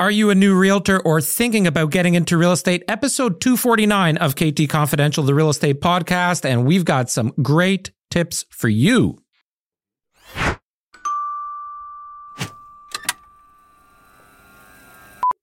Are 0.00 0.10
you 0.10 0.30
a 0.30 0.34
new 0.34 0.56
realtor 0.58 0.98
or 0.98 1.20
thinking 1.20 1.68
about 1.68 1.92
getting 1.92 2.14
into 2.14 2.36
real 2.36 2.50
estate? 2.50 2.82
Episode 2.88 3.40
249 3.40 4.16
of 4.16 4.34
KT 4.34 4.68
Confidential, 4.68 5.22
the 5.22 5.34
real 5.34 5.50
estate 5.50 5.80
podcast, 5.80 6.44
and 6.44 6.66
we've 6.66 6.84
got 6.84 7.10
some 7.10 7.32
great 7.42 7.92
tips 8.10 8.44
for 8.50 8.68
you. 8.68 9.18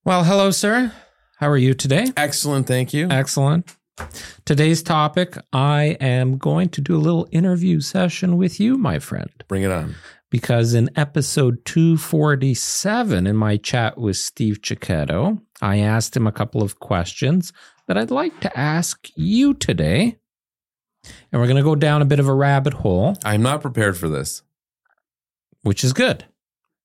Well, 0.03 0.25
hello, 0.25 0.51
sir. 0.51 0.91
How 1.37 1.47
are 1.47 1.57
you 1.57 1.73
today? 1.73 2.07
Excellent, 2.17 2.67
thank 2.67 2.93
you. 2.93 3.07
Excellent. 3.09 3.77
Today's 4.43 4.83
topic 4.83 5.37
I 5.53 5.95
am 6.01 6.37
going 6.37 6.67
to 6.69 6.81
do 6.81 6.97
a 6.97 6.99
little 6.99 7.25
interview 7.31 7.79
session 7.79 8.35
with 8.35 8.59
you, 8.59 8.77
my 8.77 8.99
friend 8.99 9.29
Bring 9.47 9.63
it 9.63 9.71
on. 9.71 9.95
Because 10.31 10.73
in 10.73 10.89
episode 10.95 11.63
247 11.65 13.27
in 13.27 13.35
my 13.35 13.57
chat 13.57 13.97
with 13.99 14.17
Steve 14.17 14.61
Chiquetto, 14.63 15.39
I 15.61 15.77
asked 15.79 16.17
him 16.17 16.25
a 16.25 16.31
couple 16.31 16.63
of 16.63 16.79
questions 16.79 17.53
that 17.87 17.97
I'd 17.97 18.09
like 18.09 18.39
to 18.39 18.59
ask 18.59 19.09
you 19.15 19.53
today. 19.53 20.17
And 21.31 21.39
we're 21.41 21.47
going 21.47 21.57
to 21.57 21.63
go 21.63 21.75
down 21.75 22.01
a 22.01 22.05
bit 22.05 22.19
of 22.19 22.27
a 22.27 22.33
rabbit 22.33 22.73
hole, 22.73 23.15
I'm 23.25 23.41
not 23.43 23.61
prepared 23.61 23.97
for 23.97 24.07
this. 24.09 24.41
which 25.63 25.83
is 25.83 25.93
good. 25.93 26.25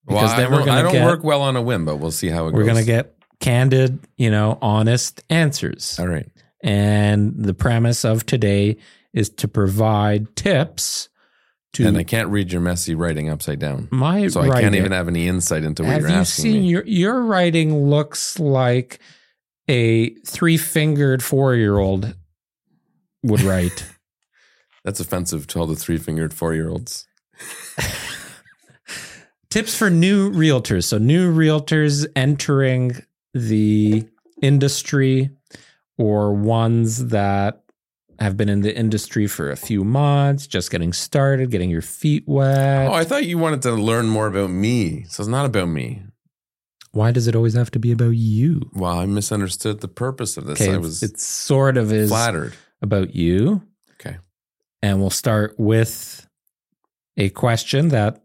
Well, 0.06 0.18
Because 0.18 0.32
I 0.34 0.36
then 0.42 0.50
we're 0.50 0.58
don't, 0.58 0.66
gonna 0.66 0.78
I 0.78 0.82
don't 0.82 0.92
get- 0.92 1.04
work 1.06 1.24
well 1.24 1.40
on 1.42 1.56
a 1.56 1.62
whim, 1.62 1.84
but 1.84 1.96
we'll 1.96 2.10
see 2.10 2.28
how 2.28 2.46
it 2.46 2.50
goes. 2.52 2.58
We're 2.58 2.64
going 2.64 2.76
to 2.76 2.84
get 2.84 3.14
candid, 3.40 4.00
you 4.16 4.30
know, 4.30 4.58
honest 4.62 5.22
answers. 5.30 5.98
All 5.98 6.06
right. 6.08 6.28
And 6.62 7.34
the 7.44 7.54
premise 7.54 8.04
of 8.04 8.26
today 8.26 8.76
is 9.12 9.28
to 9.30 9.48
provide 9.48 10.34
tips 10.36 11.08
to 11.76 11.86
And 11.86 11.96
I 11.96 12.02
can't 12.02 12.28
read 12.28 12.52
your 12.52 12.60
messy 12.60 12.94
writing 12.94 13.28
upside 13.28 13.58
down. 13.58 13.88
my 13.90 14.28
So 14.28 14.40
I 14.42 14.60
can't 14.60 14.74
even 14.74 14.92
have 14.92 15.08
any 15.08 15.26
insight 15.28 15.64
into 15.64 15.82
what 15.82 15.92
Have 15.92 16.00
you're 16.02 16.10
you 16.10 16.16
asking 16.16 16.42
seen 16.42 16.62
me. 16.62 16.68
your 16.68 16.84
your 16.86 17.22
writing 17.22 17.76
looks 17.88 18.38
like 18.38 19.00
a 19.68 20.14
three 20.26 20.56
fingered 20.56 21.22
four 21.22 21.54
year 21.54 21.78
old 21.78 22.14
would 23.22 23.40
write. 23.42 23.86
That's 24.84 25.00
offensive 25.00 25.46
to 25.48 25.58
all 25.58 25.66
the 25.66 25.74
three 25.74 25.98
fingered 25.98 26.32
four 26.32 26.54
year 26.54 26.68
olds. 26.68 27.06
Tips 29.50 29.74
for 29.74 29.90
new 29.90 30.30
realtors. 30.30 30.84
So 30.84 30.98
new 30.98 31.32
realtors 31.34 32.06
entering 32.14 32.96
the 33.32 34.04
industry 34.42 35.30
or 35.98 36.34
ones 36.34 37.06
that 37.08 37.62
have 38.18 38.36
been 38.36 38.48
in 38.48 38.60
the 38.62 38.76
industry 38.76 39.26
for 39.26 39.50
a 39.50 39.56
few 39.56 39.84
months, 39.84 40.46
just 40.46 40.70
getting 40.70 40.92
started, 40.92 41.50
getting 41.50 41.70
your 41.70 41.82
feet 41.82 42.24
wet. 42.26 42.88
Oh, 42.88 42.92
I 42.92 43.04
thought 43.04 43.26
you 43.26 43.38
wanted 43.38 43.62
to 43.62 43.72
learn 43.72 44.06
more 44.06 44.26
about 44.26 44.50
me. 44.50 45.04
So 45.08 45.22
it's 45.22 45.28
not 45.28 45.46
about 45.46 45.68
me. 45.68 46.02
Why 46.92 47.10
does 47.10 47.28
it 47.28 47.36
always 47.36 47.54
have 47.54 47.70
to 47.72 47.78
be 47.78 47.92
about 47.92 48.16
you? 48.16 48.70
Well, 48.72 48.98
I 48.98 49.06
misunderstood 49.06 49.80
the 49.80 49.88
purpose 49.88 50.36
of 50.36 50.46
this. 50.46 50.60
Okay, 50.60 50.72
I 50.72 50.78
was 50.78 51.02
it 51.02 51.20
sort 51.20 51.76
of 51.76 51.92
is 51.92 52.08
flattered. 52.08 52.54
about 52.80 53.14
you. 53.14 53.62
Okay. 54.00 54.16
And 54.82 55.00
we'll 55.00 55.10
start 55.10 55.54
with 55.58 56.26
a 57.18 57.28
question 57.30 57.88
that 57.88 58.22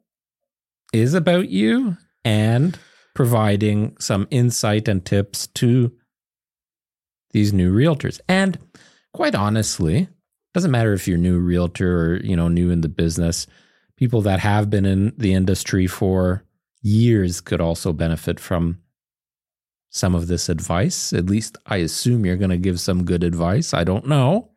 is 0.94 1.14
about 1.14 1.50
you 1.50 1.98
and 2.24 2.78
providing 3.14 3.98
some 4.00 4.28
insight 4.32 4.88
and 4.88 5.04
tips 5.06 5.48
to 5.48 5.92
these 7.32 7.52
new 7.52 7.74
realtors. 7.74 8.20
And 8.30 8.58
quite 9.14 9.36
honestly, 9.36 10.08
doesn't 10.54 10.72
matter 10.72 10.94
if 10.94 11.08
you're 11.08 11.18
new 11.18 11.40
realtor 11.40 12.14
or, 12.14 12.18
you 12.18 12.36
know, 12.36 12.48
new 12.48 12.70
in 12.72 12.82
the 12.82 12.90
business, 12.90 13.48
people 13.98 14.22
that 14.22 14.40
have 14.40 14.70
been 14.70 14.86
in 14.86 15.14
the 15.18 15.34
industry 15.34 15.88
for 15.88 16.44
years 16.82 17.42
could 17.42 17.62
also 17.62 17.94
benefit 17.94 18.40
from 18.40 18.80
some 19.90 20.16
of 20.16 20.28
this 20.28 20.50
advice. 20.50 21.14
At 21.14 21.28
least 21.28 21.58
I 21.66 21.78
assume 21.78 22.26
you're 22.26 22.38
going 22.38 22.50
to 22.52 22.58
give 22.58 22.80
some 22.80 23.04
good 23.04 23.24
advice. 23.24 23.74
I 23.74 23.84
don't 23.84 24.08
know. 24.08 24.50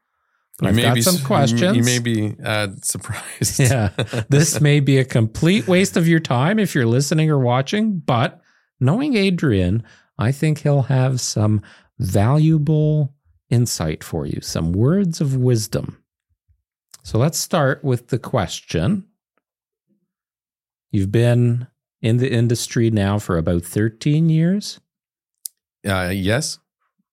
But 0.59 0.69
I've 0.69 0.77
got 0.81 0.95
be, 0.95 1.03
some 1.03 1.19
questions. 1.27 1.77
You 1.77 1.83
may 1.83 1.99
be 1.99 2.37
uh, 2.43 2.69
surprised. 2.81 3.59
Yeah. 3.59 3.91
this 4.29 4.61
may 4.61 4.79
be 4.79 4.99
a 4.99 5.05
complete 5.05 5.67
waste 5.67 5.97
of 5.97 6.07
your 6.07 6.21
time 6.21 6.61
if 6.61 6.75
you're 6.75 6.87
listening 6.87 7.29
or 7.29 7.41
watching, 7.41 7.99
but 7.99 8.41
knowing 8.79 9.17
Adrian, 9.17 9.83
I 10.17 10.31
think 10.31 10.59
he'll 10.61 10.83
have 10.83 11.21
some 11.21 11.61
valuable 11.99 13.13
insight 13.59 14.03
for 14.03 14.27
you, 14.27 14.41
some 14.43 14.73
words 14.73 15.21
of 15.21 15.37
wisdom. 15.37 16.03
So 17.05 17.19
let's 17.19 17.39
start 17.39 17.85
with 17.85 18.09
the 18.09 18.19
question. 18.19 19.07
You've 20.91 21.13
been 21.13 21.67
in 22.03 22.17
the 22.19 22.31
industry 22.31 22.91
now 22.91 23.19
for 23.19 23.39
about 23.39 23.63
13 23.63 24.29
years. 24.29 24.81
Uh, 25.87 26.11
yes. 26.15 26.59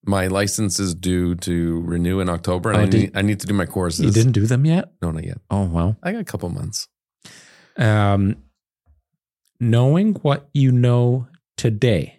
My 0.04 0.26
license 0.26 0.80
is 0.80 0.94
due 0.94 1.34
to 1.36 1.80
renew 1.82 2.18
in 2.20 2.28
October, 2.28 2.70
and 2.70 2.78
Oh, 2.78 2.82
I, 2.82 2.86
did- 2.86 3.00
need, 3.00 3.10
I 3.16 3.22
need 3.22 3.40
to 3.40 3.46
do 3.46 3.54
my 3.54 3.66
courses. 3.66 4.04
You 4.04 4.10
didn't 4.10 4.32
do 4.32 4.46
them 4.46 4.64
yet? 4.66 4.92
No, 5.00 5.10
not 5.12 5.24
yet. 5.24 5.38
Oh, 5.50 5.64
well. 5.66 5.96
I 6.02 6.10
got 6.12 6.20
a 6.20 6.24
couple 6.24 6.48
months. 6.48 6.88
Um, 7.76 8.36
knowing 9.60 10.14
what 10.14 10.48
you 10.54 10.72
know 10.72 11.28
today, 11.56 12.18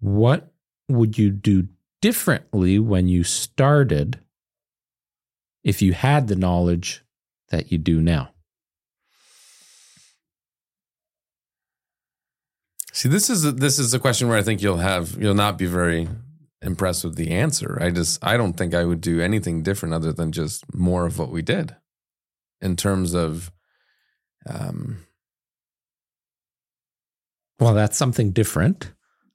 what 0.00 0.52
would 0.88 1.16
you 1.18 1.30
do 1.30 1.68
differently 2.04 2.78
when 2.78 3.08
you 3.08 3.24
started 3.24 4.20
if 5.62 5.80
you 5.80 5.94
had 5.94 6.28
the 6.28 6.36
knowledge 6.36 7.02
that 7.48 7.72
you 7.72 7.78
do 7.78 7.98
now? 8.02 8.28
See, 12.92 13.08
this 13.08 13.30
is 13.30 13.46
a, 13.46 13.52
this 13.52 13.78
is 13.78 13.94
a 13.94 13.98
question 13.98 14.28
where 14.28 14.36
I 14.36 14.42
think 14.42 14.60
you'll 14.60 14.76
have 14.76 15.16
you'll 15.18 15.32
not 15.32 15.56
be 15.56 15.64
very 15.64 16.06
impressed 16.60 17.04
with 17.04 17.16
the 17.16 17.30
answer. 17.30 17.78
I 17.80 17.90
just 17.90 18.22
I 18.22 18.36
don't 18.36 18.52
think 18.52 18.74
I 18.74 18.84
would 18.84 19.00
do 19.00 19.22
anything 19.22 19.62
different 19.62 19.94
other 19.94 20.12
than 20.12 20.30
just 20.30 20.62
more 20.74 21.06
of 21.06 21.18
what 21.18 21.30
we 21.30 21.40
did 21.40 21.74
in 22.60 22.76
terms 22.76 23.14
of 23.14 23.50
um 24.46 25.06
Well, 27.58 27.72
that's 27.72 27.96
something 27.96 28.32
different, 28.32 28.92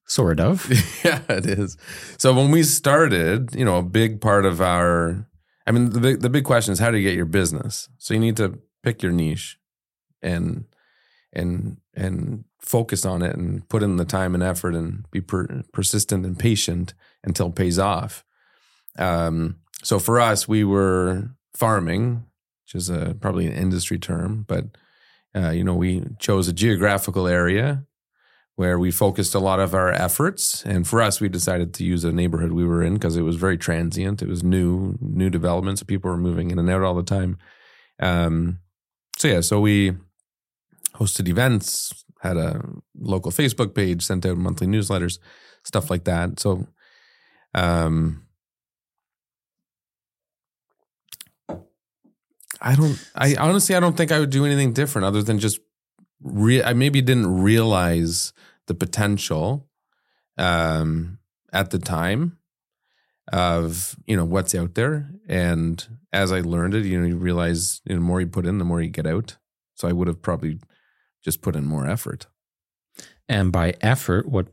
sort 0.09 0.39
of. 0.39 0.67
yeah, 1.05 1.21
it 1.29 1.45
is. 1.45 1.77
So 2.17 2.33
when 2.33 2.51
we 2.51 2.63
started, 2.63 3.55
you 3.55 3.63
know, 3.63 3.77
a 3.77 3.83
big 3.83 4.19
part 4.19 4.45
of 4.45 4.59
our 4.61 5.25
I 5.65 5.71
mean 5.71 5.91
the 5.91 5.99
big, 5.99 6.21
the 6.21 6.29
big 6.29 6.45
question 6.45 6.71
is 6.71 6.79
how 6.79 6.89
do 6.89 6.97
you 6.97 7.07
get 7.07 7.15
your 7.15 7.25
business? 7.25 7.89
So 7.99 8.15
you 8.15 8.19
need 8.19 8.37
to 8.37 8.59
pick 8.81 9.03
your 9.03 9.11
niche 9.11 9.59
and 10.21 10.65
and 11.31 11.77
and 11.93 12.43
focus 12.59 13.05
on 13.05 13.21
it 13.21 13.35
and 13.35 13.67
put 13.69 13.83
in 13.83 13.97
the 13.97 14.05
time 14.05 14.33
and 14.33 14.43
effort 14.43 14.73
and 14.73 15.09
be 15.11 15.21
per, 15.21 15.63
persistent 15.71 16.25
and 16.25 16.37
patient 16.37 16.93
until 17.23 17.47
it 17.47 17.55
pays 17.55 17.77
off. 17.77 18.25
Um, 18.97 19.57
so 19.83 19.99
for 19.99 20.19
us, 20.19 20.47
we 20.47 20.63
were 20.63 21.29
farming, 21.55 22.25
which 22.65 22.75
is 22.75 22.89
a 22.89 23.15
probably 23.21 23.45
an 23.45 23.53
industry 23.53 23.99
term, 23.99 24.45
but 24.47 24.65
uh, 25.35 25.51
you 25.51 25.63
know 25.63 25.75
we 25.75 26.03
chose 26.17 26.47
a 26.47 26.53
geographical 26.53 27.27
area 27.27 27.85
where 28.59 28.77
we 28.77 28.91
focused 28.91 29.33
a 29.33 29.39
lot 29.39 29.57
of 29.57 29.73
our 29.73 29.89
efforts. 29.93 30.65
And 30.65 30.85
for 30.85 31.01
us, 31.01 31.21
we 31.21 31.29
decided 31.29 31.73
to 31.75 31.85
use 31.85 32.03
a 32.03 32.11
neighborhood 32.11 32.51
we 32.51 32.65
were 32.65 32.83
in 32.83 32.95
because 32.95 33.15
it 33.15 33.21
was 33.21 33.37
very 33.37 33.57
transient. 33.57 34.21
It 34.21 34.27
was 34.27 34.43
new, 34.43 34.97
new 34.99 35.29
developments. 35.29 35.81
People 35.81 36.11
were 36.11 36.17
moving 36.17 36.51
in 36.51 36.59
and 36.59 36.69
out 36.69 36.81
all 36.81 36.93
the 36.93 37.01
time. 37.01 37.37
Um, 38.01 38.59
so 39.17 39.29
yeah, 39.29 39.39
so 39.39 39.61
we 39.61 39.93
hosted 40.95 41.29
events, 41.29 42.03
had 42.19 42.35
a 42.35 42.61
local 42.99 43.31
Facebook 43.31 43.73
page, 43.73 44.03
sent 44.03 44.25
out 44.25 44.35
monthly 44.35 44.67
newsletters, 44.67 45.19
stuff 45.63 45.89
like 45.89 46.03
that. 46.03 46.37
So, 46.41 46.67
um, 47.55 48.25
I 52.61 52.75
don't. 52.75 52.99
I 53.15 53.35
honestly, 53.35 53.73
I 53.73 53.79
don't 53.79 53.95
think 53.95 54.11
I 54.11 54.19
would 54.19 54.31
do 54.31 54.45
anything 54.45 54.73
different 54.73 55.05
other 55.05 55.23
than 55.23 55.39
just. 55.39 55.61
Re- 56.21 56.61
I 56.61 56.73
maybe 56.73 57.01
didn't 57.01 57.41
realize 57.41 58.33
the 58.69 58.73
potential 58.73 59.67
um, 60.37 61.19
at 61.51 61.71
the 61.71 61.79
time 61.79 62.37
of 63.31 63.95
you 64.05 64.15
know 64.15 64.25
what's 64.25 64.55
out 64.55 64.75
there, 64.75 65.11
and 65.27 65.85
as 66.13 66.31
I 66.31 66.39
learned 66.39 66.73
it, 66.75 66.85
you 66.85 66.99
know, 66.99 67.05
you 67.07 67.17
realize 67.17 67.81
you 67.85 67.93
know, 67.95 67.99
the 67.99 68.05
more 68.05 68.21
you 68.21 68.27
put 68.27 68.45
in, 68.45 68.57
the 68.57 68.65
more 68.65 68.81
you 68.81 68.89
get 68.89 69.05
out. 69.05 69.37
So 69.75 69.87
I 69.87 69.91
would 69.91 70.07
have 70.07 70.21
probably 70.21 70.59
just 71.23 71.41
put 71.41 71.55
in 71.55 71.65
more 71.65 71.87
effort. 71.87 72.27
And 73.27 73.51
by 73.51 73.75
effort, 73.81 74.27
what 74.27 74.47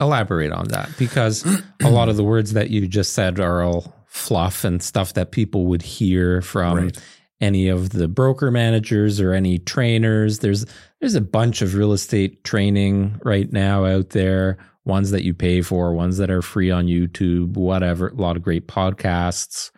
elaborate 0.00 0.52
on 0.52 0.68
that? 0.68 0.90
Because 0.98 1.44
a 1.82 1.90
lot 1.90 2.08
of 2.08 2.16
the 2.16 2.24
words 2.24 2.54
that 2.54 2.70
you 2.70 2.86
just 2.88 3.12
said 3.12 3.38
are 3.38 3.62
all 3.62 3.94
fluff 4.06 4.64
and 4.64 4.82
stuff 4.82 5.12
that 5.14 5.30
people 5.32 5.66
would 5.66 5.82
hear 5.82 6.40
from 6.42 6.76
Right. 6.78 6.98
any 7.40 7.68
of 7.68 7.90
the 7.90 8.08
broker 8.08 8.50
managers 8.50 9.20
or 9.20 9.32
any 9.34 9.58
trainers. 9.58 10.38
There's 10.38 10.64
there's 11.02 11.16
a 11.16 11.20
bunch 11.20 11.62
of 11.62 11.74
real 11.74 11.92
estate 11.92 12.44
training 12.44 13.20
right 13.24 13.52
now 13.52 13.84
out 13.84 14.10
there, 14.10 14.56
ones 14.84 15.10
that 15.10 15.24
you 15.24 15.34
pay 15.34 15.60
for, 15.60 15.92
ones 15.92 16.16
that 16.18 16.30
are 16.30 16.42
free 16.42 16.70
on 16.70 16.86
YouTube, 16.86 17.56
whatever. 17.56 18.06
A 18.06 18.14
lot 18.14 18.36
of 18.36 18.44
great 18.44 18.68
podcasts. 18.68 19.72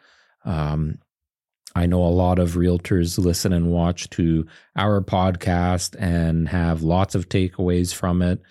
Um, 0.45 0.99
I 1.75 1.87
know 1.87 2.05
a 2.05 2.13
lot 2.13 2.39
of 2.39 2.57
realtors 2.57 3.19
listen 3.19 3.55
and 3.55 3.73
watch 3.73 4.11
to 4.11 4.47
our 4.77 5.01
podcast 5.01 5.97
and 5.99 6.47
have 6.51 6.83
lots 6.83 7.15
of 7.15 7.31
takeaways 7.31 7.95
from 7.95 8.21
it. 8.21 8.43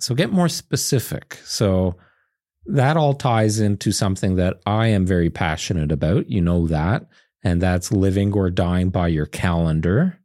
So 0.00 0.14
get 0.14 0.32
more 0.32 0.48
specific. 0.48 1.38
So 1.44 1.96
that 2.64 2.96
all 2.96 3.12
ties 3.12 3.60
into 3.60 3.92
something 3.92 4.36
that 4.36 4.56
I 4.64 4.86
am 4.86 5.04
very 5.04 5.28
passionate 5.28 5.92
about. 5.92 6.30
You 6.30 6.40
know 6.40 6.66
that. 6.68 7.06
And 7.42 7.60
that's 7.60 7.92
living 7.92 8.32
or 8.32 8.48
dying 8.48 8.88
by 8.88 9.08
your 9.08 9.26
calendar. 9.26 10.18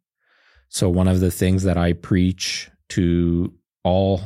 So, 0.70 0.90
one 0.90 1.08
of 1.08 1.20
the 1.20 1.32
things 1.32 1.64
that 1.64 1.78
I 1.78 1.94
preach 1.94 2.70
to 2.90 3.54
all 3.84 4.22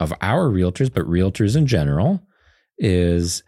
of 0.00 0.12
our 0.20 0.48
realtors, 0.48 0.92
but 0.92 1.04
realtors 1.06 1.56
in 1.56 1.66
general, 1.66 2.22
is 2.78 3.42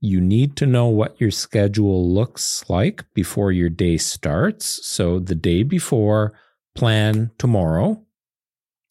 you 0.00 0.20
need 0.20 0.56
to 0.56 0.66
know 0.66 0.86
what 0.86 1.20
your 1.20 1.32
schedule 1.32 2.12
looks 2.12 2.64
like 2.68 3.04
before 3.12 3.50
your 3.50 3.68
day 3.68 3.96
starts. 3.96 4.86
So, 4.86 5.18
the 5.18 5.34
day 5.34 5.64
before, 5.64 6.32
plan 6.76 7.32
tomorrow. 7.38 8.02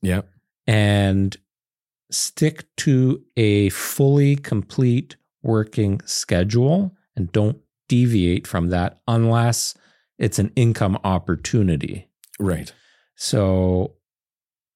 Yeah. 0.02 0.22
And 0.68 1.38
stick 2.12 2.66
to 2.78 3.24
a 3.38 3.70
fully 3.70 4.36
complete 4.36 5.16
working 5.42 6.02
schedule 6.06 6.96
and 7.16 7.32
don't 7.32 7.58
deviate 7.88 8.48
from 8.48 8.70
that 8.70 9.00
unless 9.08 9.76
it's 10.18 10.40
an 10.40 10.52
income 10.56 10.98
opportunity. 11.04 12.10
Right. 12.40 12.74
So 13.16 13.96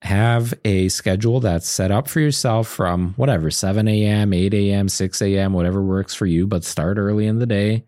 have 0.02 0.54
a 0.64 0.88
schedule 0.90 1.40
that's 1.42 1.68
set 1.68 1.92
up 1.92 2.08
for 2.08 2.20
yourself 2.20 2.68
from 2.68 3.14
whatever 3.16 3.52
7 3.52 3.88
a.m., 3.88 4.34
8 4.34 4.54
a.m., 4.54 4.90
6 4.90 5.22
a.m., 5.22 5.54
whatever 5.54 5.84
works 5.84 6.16
for 6.16 6.26
you, 6.26 6.48
but 6.48 6.64
start 6.64 6.98
early 6.98 7.28
in 7.28 7.40
the 7.40 7.46
day 7.46 7.86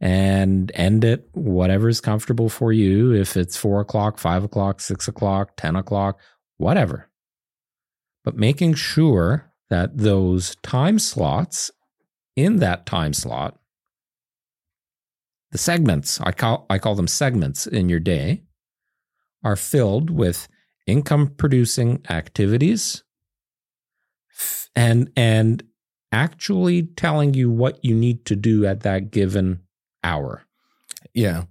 and 0.00 0.72
end 0.74 1.04
it 1.04 1.28
whatever's 1.32 2.00
comfortable 2.00 2.48
for 2.48 2.72
you. 2.72 3.12
If 3.12 3.36
it's 3.36 3.56
four 3.56 3.80
o'clock, 3.80 4.18
five 4.18 4.42
o'clock, 4.42 4.80
six 4.80 5.06
o'clock, 5.06 5.52
10 5.56 5.76
o'clock, 5.76 6.18
whatever. 6.56 7.08
But 8.24 8.36
making 8.36 8.74
sure 8.74 9.52
that 9.70 9.98
those 9.98 10.56
time 10.62 10.98
slots 10.98 11.70
in 12.34 12.56
that 12.56 12.84
time 12.84 13.12
slot, 13.12 13.58
the 15.52 15.58
segments, 15.58 16.20
I 16.20 16.32
call, 16.32 16.66
I 16.68 16.78
call 16.78 16.94
them 16.94 17.08
segments 17.08 17.66
in 17.66 17.88
your 17.88 18.00
day, 18.00 18.42
are 19.44 19.56
filled 19.56 20.10
with 20.10 20.48
income 20.86 21.28
producing 21.36 22.04
activities 22.10 23.04
and 24.74 25.10
and 25.16 25.62
actually 26.10 26.82
telling 26.82 27.34
you 27.34 27.50
what 27.50 27.84
you 27.84 27.94
need 27.94 28.24
to 28.26 28.36
do 28.36 28.66
at 28.66 28.80
that 28.80 29.10
given 29.10 29.60
hour. 30.04 30.42
Yeah. 31.14 31.44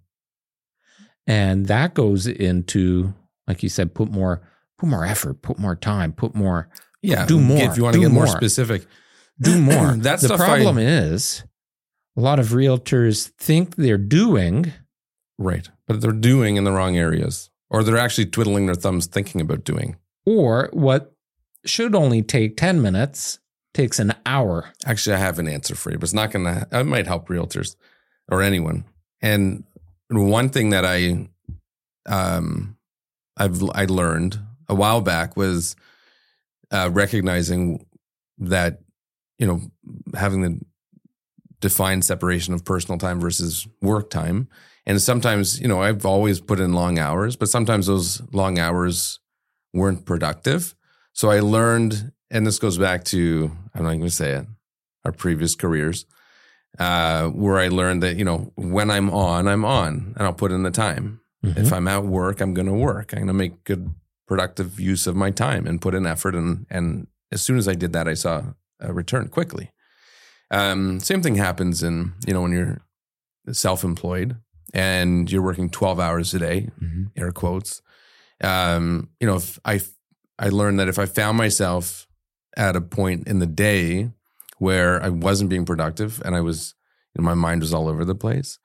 And 1.28 1.68
that 1.68 1.94
goes 1.94 2.28
into 2.28 3.14
like 3.48 3.64
you 3.64 3.70
said 3.70 3.94
put 3.94 4.12
more 4.12 4.42
put 4.78 4.90
more 4.90 5.06
effort, 5.06 5.42
put 5.42 5.60
more 5.60 5.76
time, 5.76 6.12
put 6.14 6.36
more 6.36 6.70
Yeah. 7.02 7.26
do 7.26 7.40
more. 7.40 7.58
If 7.62 7.78
you 7.78 7.84
want 7.84 7.94
to 7.96 8.00
get 8.02 8.12
more 8.12 8.26
more. 8.26 8.36
specific, 8.38 8.86
do 9.40 9.60
more. 9.62 9.94
That's 9.94 10.22
the 10.24 10.30
stuff 10.30 10.42
I- 10.42 10.46
problem 10.46 10.78
is 10.78 11.44
a 12.18 12.22
lot 12.22 12.40
of 12.40 12.50
realtors 12.50 13.28
think 13.38 13.76
they're 13.78 13.98
doing 13.98 14.74
right. 15.38 15.70
But 15.88 16.02
they're 16.02 16.12
doing 16.12 16.56
in 16.58 16.64
the 16.66 16.72
wrong 16.72 16.98
areas, 16.98 17.50
or 17.72 17.84
they're 17.84 17.98
actually 17.98 18.26
twiddling 18.26 18.68
their 18.68 18.76
thumbs 18.76 19.08
thinking 19.08 19.42
about 19.42 19.64
doing. 19.64 19.96
or 20.26 20.70
what 20.74 21.16
should 21.66 21.96
only 21.96 22.22
take 22.22 22.58
10 22.58 22.82
minutes 22.82 23.40
takes 23.74 24.00
an 24.00 24.14
hour. 24.26 24.72
Actually, 24.86 25.16
I 25.16 25.20
have 25.20 25.40
an 25.40 25.48
answer 25.48 25.76
for 25.76 25.92
you, 25.92 25.98
but 25.98 26.04
it's 26.04 26.14
not 26.14 26.32
going 26.32 26.46
to, 26.46 26.68
it 26.72 26.84
might 26.86 27.08
help 27.08 27.28
realtors 27.28 27.76
or 28.30 28.42
anyone. 28.42 28.84
And 29.22 29.64
one 30.10 30.50
thing 30.50 30.72
that 30.72 30.86
I, 30.86 31.30
um, 32.08 32.78
I've, 33.38 33.64
I 33.74 33.86
learned 33.86 34.40
a 34.68 34.76
while 34.76 35.02
back 35.02 35.38
was 35.38 35.76
uh, 36.72 36.90
recognizing 36.92 37.86
that, 38.40 38.82
you 39.38 39.48
know, 39.48 39.62
having 40.16 40.42
the 40.42 40.60
defined 41.62 42.04
separation 42.04 42.54
of 42.54 42.66
personal 42.66 42.98
time 42.98 43.22
versus 43.22 43.68
work 43.82 44.10
time. 44.10 44.50
And 44.86 45.02
sometimes, 45.02 45.62
you 45.62 45.68
know, 45.68 45.82
I've 45.82 46.06
always 46.06 46.42
put 46.42 46.60
in 46.60 46.74
long 46.74 47.00
hours, 47.00 47.36
but 47.36 47.50
sometimes 47.50 47.88
those 47.88 48.22
long 48.34 48.60
hours 48.60 49.20
weren't 49.74 50.06
productive. 50.06 50.76
So 51.14 51.30
I 51.30 51.40
learned, 51.40 52.12
and 52.30 52.46
this 52.46 52.60
goes 52.60 52.78
back 52.78 53.04
to, 53.06 53.52
I'm 53.74 53.84
not 53.84 53.92
going 53.92 54.02
to 54.02 54.10
say 54.10 54.32
it, 54.32 54.48
our 55.06 55.12
previous 55.12 55.56
careers, 55.56 56.06
uh, 56.80 57.28
where 57.28 57.60
I 57.60 57.68
learned 57.68 58.02
that, 58.04 58.18
you 58.18 58.26
know, 58.26 58.52
when 58.56 58.90
I'm 58.90 59.10
on, 59.12 59.48
I'm 59.48 59.64
on 59.64 60.14
and 60.16 60.26
I'll 60.26 60.34
put 60.34 60.52
in 60.52 60.64
the 60.64 60.72
time. 60.72 61.20
If 61.44 61.74
I'm 61.74 61.88
at 61.88 62.04
work, 62.04 62.40
I'm 62.40 62.54
going 62.54 62.68
to 62.68 62.74
work. 62.74 63.14
I'm 63.14 63.20
going 63.20 63.28
to 63.28 63.34
make 63.34 63.64
good, 63.64 63.96
productive 64.28 64.80
use 64.80 65.08
of 65.08 65.16
my 65.16 65.32
time 65.32 65.66
and 65.66 65.82
put 65.82 65.96
in 65.96 66.06
effort. 66.06 66.36
And, 66.36 66.68
and 66.70 67.08
as 67.32 67.42
soon 67.42 67.58
as 67.58 67.68
I 67.68 67.74
did 67.74 67.94
that, 67.94 68.08
I 68.08 68.14
saw 68.14 68.54
a 68.80 68.94
return 68.94 69.28
quickly. 69.28 69.72
Um, 70.52 71.00
same 71.00 71.22
thing 71.24 71.36
happens 71.36 71.82
in, 71.82 72.14
you 72.28 72.34
know, 72.34 72.42
when 72.42 72.52
you're 72.52 72.82
self 73.54 73.84
employed 73.84 74.36
and 74.74 75.32
you're 75.32 75.42
working 75.42 75.70
12 75.70 76.00
hours 76.00 76.34
a 76.34 76.40
day, 76.40 76.70
Mhm. 76.82 77.12
air 77.16 77.32
quotes. 77.32 77.82
Um, 78.44 79.10
you 79.20 79.28
know, 79.28 79.36
if 79.36 79.60
I 79.66 79.82
I 80.40 80.50
learned 80.50 80.80
that 80.80 80.88
if 80.88 80.98
I 81.00 81.06
found 81.06 81.38
myself 81.38 82.08
at 82.58 82.76
a 82.76 82.82
point 82.82 83.28
in 83.28 83.40
the 83.40 83.46
day 83.48 84.12
where 84.58 85.02
I 85.04 85.10
wasn't 85.10 85.50
being 85.50 85.66
productive 85.66 86.22
and 86.26 86.36
I 86.36 86.42
was, 86.42 86.74
you 87.14 87.22
know, 87.22 87.26
my 87.26 87.36
mind 87.36 87.62
was 87.62 87.74
all 87.74 87.88
over 87.88 88.04
the 88.04 88.16
place 88.16 88.58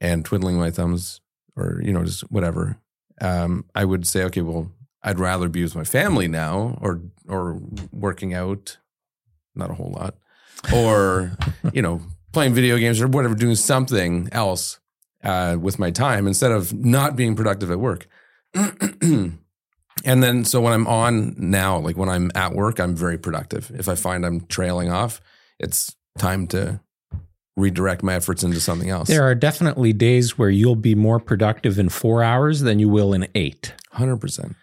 and 0.00 0.24
twiddling 0.24 0.58
my 0.58 0.70
thumbs 0.70 1.20
or 1.56 1.80
you 1.84 1.92
know 1.92 2.04
just 2.04 2.22
whatever, 2.30 2.78
um, 3.20 3.64
I 3.74 3.84
would 3.84 4.06
say, 4.06 4.22
okay, 4.24 4.42
well, 4.42 4.70
I'd 5.02 5.18
rather 5.18 5.48
be 5.48 5.62
with 5.62 5.74
my 5.74 5.84
family 5.84 6.28
now 6.28 6.78
or 6.80 7.00
or 7.28 7.60
working 7.92 8.32
out, 8.34 8.78
not 9.54 9.70
a 9.70 9.74
whole 9.74 9.92
lot, 9.96 10.16
or 10.72 11.32
you 11.72 11.82
know 11.82 12.00
playing 12.32 12.54
video 12.54 12.78
games 12.78 13.00
or 13.00 13.08
whatever, 13.08 13.34
doing 13.34 13.54
something 13.54 14.28
else 14.32 14.80
uh, 15.22 15.56
with 15.60 15.78
my 15.78 15.90
time 15.90 16.26
instead 16.26 16.50
of 16.50 16.72
not 16.72 17.16
being 17.16 17.36
productive 17.36 17.70
at 17.70 17.78
work. 17.78 18.08
and 18.54 19.38
then, 20.04 20.44
so 20.44 20.60
when 20.60 20.72
I'm 20.72 20.86
on 20.86 21.34
now, 21.38 21.78
like 21.78 21.96
when 21.96 22.08
I'm 22.08 22.30
at 22.34 22.54
work, 22.54 22.80
I'm 22.80 22.94
very 22.94 23.18
productive. 23.18 23.70
If 23.74 23.88
I 23.88 23.94
find 23.94 24.24
I'm 24.24 24.46
trailing 24.46 24.90
off, 24.90 25.20
it's 25.58 25.94
time 26.18 26.46
to 26.48 26.80
redirect 27.56 28.02
my 28.02 28.14
efforts 28.14 28.42
into 28.42 28.60
something 28.60 28.88
else. 28.88 29.08
There 29.08 29.22
are 29.22 29.34
definitely 29.34 29.92
days 29.92 30.38
where 30.38 30.50
you'll 30.50 30.74
be 30.74 30.94
more 30.94 31.20
productive 31.20 31.78
in 31.78 31.88
four 31.88 32.22
hours 32.22 32.60
than 32.60 32.78
you 32.78 32.88
will 32.88 33.12
in 33.12 33.28
eight. 33.34 33.74
100%. 33.94 34.54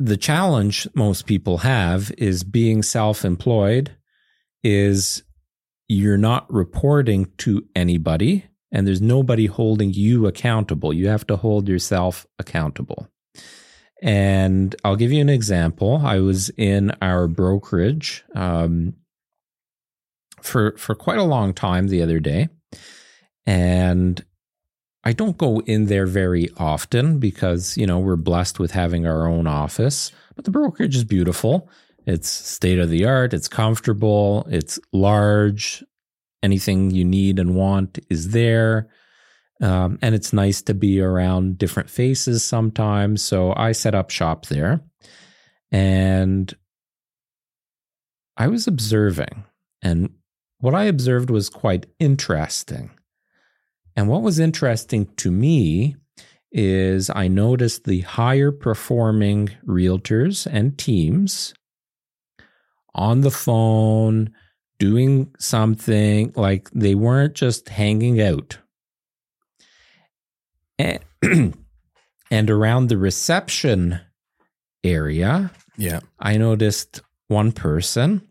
The 0.00 0.16
challenge 0.16 0.86
most 0.94 1.26
people 1.26 1.58
have 1.58 2.12
is 2.18 2.44
being 2.44 2.82
self 2.82 3.24
employed, 3.24 3.92
is 4.62 5.22
you're 5.88 6.18
not 6.18 6.52
reporting 6.52 7.32
to 7.38 7.64
anybody 7.74 8.44
and 8.70 8.86
there's 8.86 9.00
nobody 9.00 9.46
holding 9.46 9.92
you 9.92 10.26
accountable. 10.26 10.92
You 10.92 11.08
have 11.08 11.26
to 11.28 11.36
hold 11.36 11.68
yourself 11.68 12.26
accountable. 12.38 13.08
And 14.02 14.76
I'll 14.84 14.96
give 14.96 15.10
you 15.10 15.20
an 15.20 15.28
example. 15.28 16.02
I 16.04 16.18
was 16.20 16.50
in 16.50 16.92
our 17.02 17.26
brokerage 17.26 18.24
um, 18.34 18.94
for 20.40 20.76
for 20.76 20.94
quite 20.94 21.18
a 21.18 21.24
long 21.24 21.52
time 21.52 21.88
the 21.88 22.02
other 22.02 22.20
day, 22.20 22.48
and 23.44 24.24
I 25.02 25.12
don't 25.12 25.36
go 25.36 25.60
in 25.62 25.86
there 25.86 26.06
very 26.06 26.48
often 26.58 27.18
because 27.18 27.76
you 27.76 27.86
know 27.88 27.98
we're 27.98 28.14
blessed 28.14 28.60
with 28.60 28.70
having 28.70 29.04
our 29.04 29.26
own 29.26 29.48
office. 29.48 30.12
But 30.36 30.44
the 30.44 30.52
brokerage 30.52 30.94
is 30.94 31.02
beautiful. 31.02 31.68
It's 32.08 32.30
state 32.30 32.78
of 32.78 32.88
the 32.88 33.04
art. 33.04 33.34
It's 33.34 33.48
comfortable. 33.48 34.48
It's 34.50 34.80
large. 34.94 35.84
Anything 36.42 36.90
you 36.90 37.04
need 37.04 37.38
and 37.38 37.54
want 37.54 37.98
is 38.08 38.30
there. 38.30 38.88
Um, 39.60 39.98
and 40.00 40.14
it's 40.14 40.32
nice 40.32 40.62
to 40.62 40.74
be 40.74 41.02
around 41.02 41.58
different 41.58 41.90
faces 41.90 42.42
sometimes. 42.42 43.20
So 43.20 43.52
I 43.54 43.72
set 43.72 43.94
up 43.94 44.08
shop 44.08 44.46
there 44.46 44.80
and 45.70 46.56
I 48.38 48.48
was 48.48 48.66
observing. 48.66 49.44
And 49.82 50.08
what 50.60 50.74
I 50.74 50.84
observed 50.84 51.28
was 51.28 51.50
quite 51.50 51.84
interesting. 51.98 52.90
And 53.96 54.08
what 54.08 54.22
was 54.22 54.38
interesting 54.38 55.14
to 55.16 55.30
me 55.30 55.96
is 56.50 57.10
I 57.10 57.28
noticed 57.28 57.84
the 57.84 58.00
higher 58.00 58.50
performing 58.50 59.50
realtors 59.66 60.46
and 60.50 60.78
teams 60.78 61.52
on 62.98 63.22
the 63.22 63.30
phone 63.30 64.30
doing 64.78 65.34
something 65.38 66.32
like 66.36 66.70
they 66.70 66.94
weren't 66.94 67.34
just 67.34 67.68
hanging 67.68 68.20
out. 68.20 68.58
And, 70.78 71.00
and 72.30 72.50
around 72.50 72.88
the 72.88 72.98
reception 72.98 74.00
area, 74.84 75.50
Yeah. 75.76 76.00
I 76.18 76.36
noticed 76.36 77.00
one 77.28 77.52
person 77.52 78.22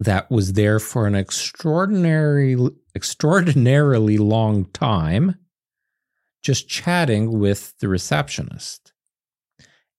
that 0.00 0.30
was 0.30 0.54
there 0.54 0.78
for 0.78 1.06
an 1.06 1.14
extraordinary 1.14 2.56
extraordinarily 2.96 4.18
long 4.18 4.64
time 4.66 5.36
just 6.42 6.68
chatting 6.68 7.38
with 7.38 7.74
the 7.80 7.88
receptionist. 7.88 8.92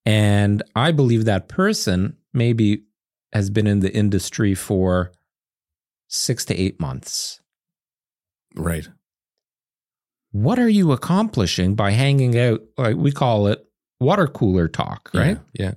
And 0.05 0.63
I 0.75 0.91
believe 0.91 1.25
that 1.25 1.47
person 1.47 2.17
maybe 2.33 2.83
has 3.33 3.49
been 3.49 3.67
in 3.67 3.79
the 3.79 3.93
industry 3.93 4.53
for 4.53 5.11
six 6.07 6.45
to 6.45 6.55
eight 6.55 6.79
months. 6.79 7.39
Right. 8.55 8.87
What 10.31 10.59
are 10.59 10.69
you 10.69 10.91
accomplishing 10.91 11.75
by 11.75 11.91
hanging 11.91 12.37
out? 12.37 12.61
Like 12.77 12.95
we 12.95 13.11
call 13.11 13.47
it 13.47 13.65
water 13.99 14.27
cooler 14.27 14.67
talk, 14.67 15.09
right? 15.13 15.37
Yeah. 15.53 15.73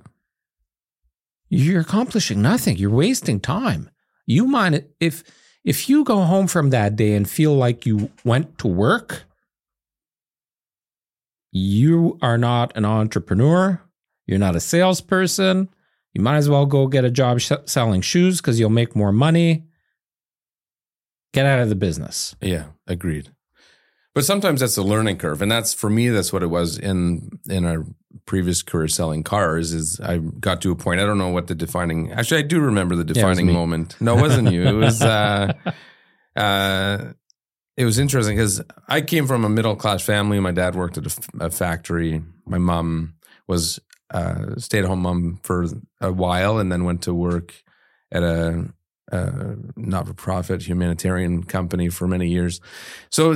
You're 1.49 1.81
accomplishing 1.81 2.41
nothing. 2.41 2.77
You're 2.77 2.89
wasting 2.89 3.39
time. 3.39 3.89
You 4.25 4.45
mind 4.45 4.85
if 4.99 5.23
if 5.63 5.89
you 5.89 6.03
go 6.03 6.21
home 6.21 6.47
from 6.47 6.69
that 6.69 6.95
day 6.95 7.13
and 7.13 7.29
feel 7.29 7.55
like 7.55 7.85
you 7.85 8.11
went 8.23 8.57
to 8.59 8.67
work, 8.67 9.23
you 11.51 12.17
are 12.21 12.37
not 12.37 12.75
an 12.75 12.85
entrepreneur. 12.85 13.81
You're 14.27 14.39
not 14.39 14.55
a 14.55 14.59
salesperson. 14.59 15.69
You 16.15 16.21
might 16.21 16.37
as 16.37 16.49
well 16.49 16.65
go 16.65 16.87
get 16.87 17.03
a 17.05 17.11
job 17.11 17.39
sh- 17.39 17.51
selling 17.65 18.01
shoes 18.01 18.41
because 18.41 18.59
you'll 18.59 18.69
make 18.71 18.95
more 18.95 19.11
money. 19.11 19.65
Get 21.33 21.45
out 21.45 21.59
of 21.59 21.69
the 21.69 21.75
business. 21.75 22.35
Yeah. 22.41 22.67
Agreed. 22.87 23.29
But 24.13 24.23
sometimes 24.23 24.61
that's 24.61 24.77
a 24.77 24.81
learning 24.81 25.17
curve, 25.17 25.41
and 25.41 25.51
that's 25.51 25.73
for 25.73 25.89
me. 25.89 26.07
That's 26.07 26.31
what 26.31 26.41
it 26.41 26.47
was 26.47 26.77
in 26.79 27.29
in 27.49 27.65
our 27.65 27.85
previous 28.25 28.63
career 28.63 28.87
selling 28.87 29.23
cars. 29.23 29.73
Is 29.73 29.99
I 29.99 30.19
got 30.19 30.61
to 30.61 30.71
a 30.71 30.75
point. 30.75 31.01
I 31.01 31.05
don't 31.05 31.17
know 31.17 31.27
what 31.31 31.47
the 31.47 31.55
defining. 31.55 32.13
Actually, 32.13 32.39
I 32.39 32.43
do 32.43 32.61
remember 32.61 32.95
the 32.95 33.03
defining 33.03 33.47
me. 33.47 33.51
moment. 33.53 33.97
No, 33.99 34.17
it 34.17 34.21
wasn't 34.21 34.51
you. 34.53 34.65
It 34.65 34.71
was. 34.71 35.01
uh 35.01 35.51
uh 36.37 37.11
It 37.75 37.83
was 37.83 37.99
interesting 37.99 38.37
because 38.37 38.61
I 38.87 39.01
came 39.01 39.27
from 39.27 39.43
a 39.43 39.49
middle 39.49 39.75
class 39.75 40.01
family. 40.01 40.39
My 40.39 40.53
dad 40.53 40.75
worked 40.75 40.97
at 40.97 41.05
a 41.41 41.49
factory. 41.49 42.23
My 42.45 42.57
mom 42.57 43.15
was 43.49 43.81
uh, 44.13 44.55
stay 44.57 44.79
at 44.79 44.85
home 44.85 45.01
mom 45.01 45.39
for 45.43 45.65
a 46.01 46.11
while, 46.11 46.59
and 46.59 46.71
then 46.71 46.83
went 46.83 47.03
to 47.03 47.13
work 47.13 47.53
at 48.11 48.23
a, 48.23 48.69
a 49.11 49.55
not 49.75 50.07
for 50.07 50.13
profit 50.13 50.67
humanitarian 50.67 51.43
company 51.43 51.89
for 51.89 52.07
many 52.07 52.29
years. 52.29 52.61
So 53.09 53.31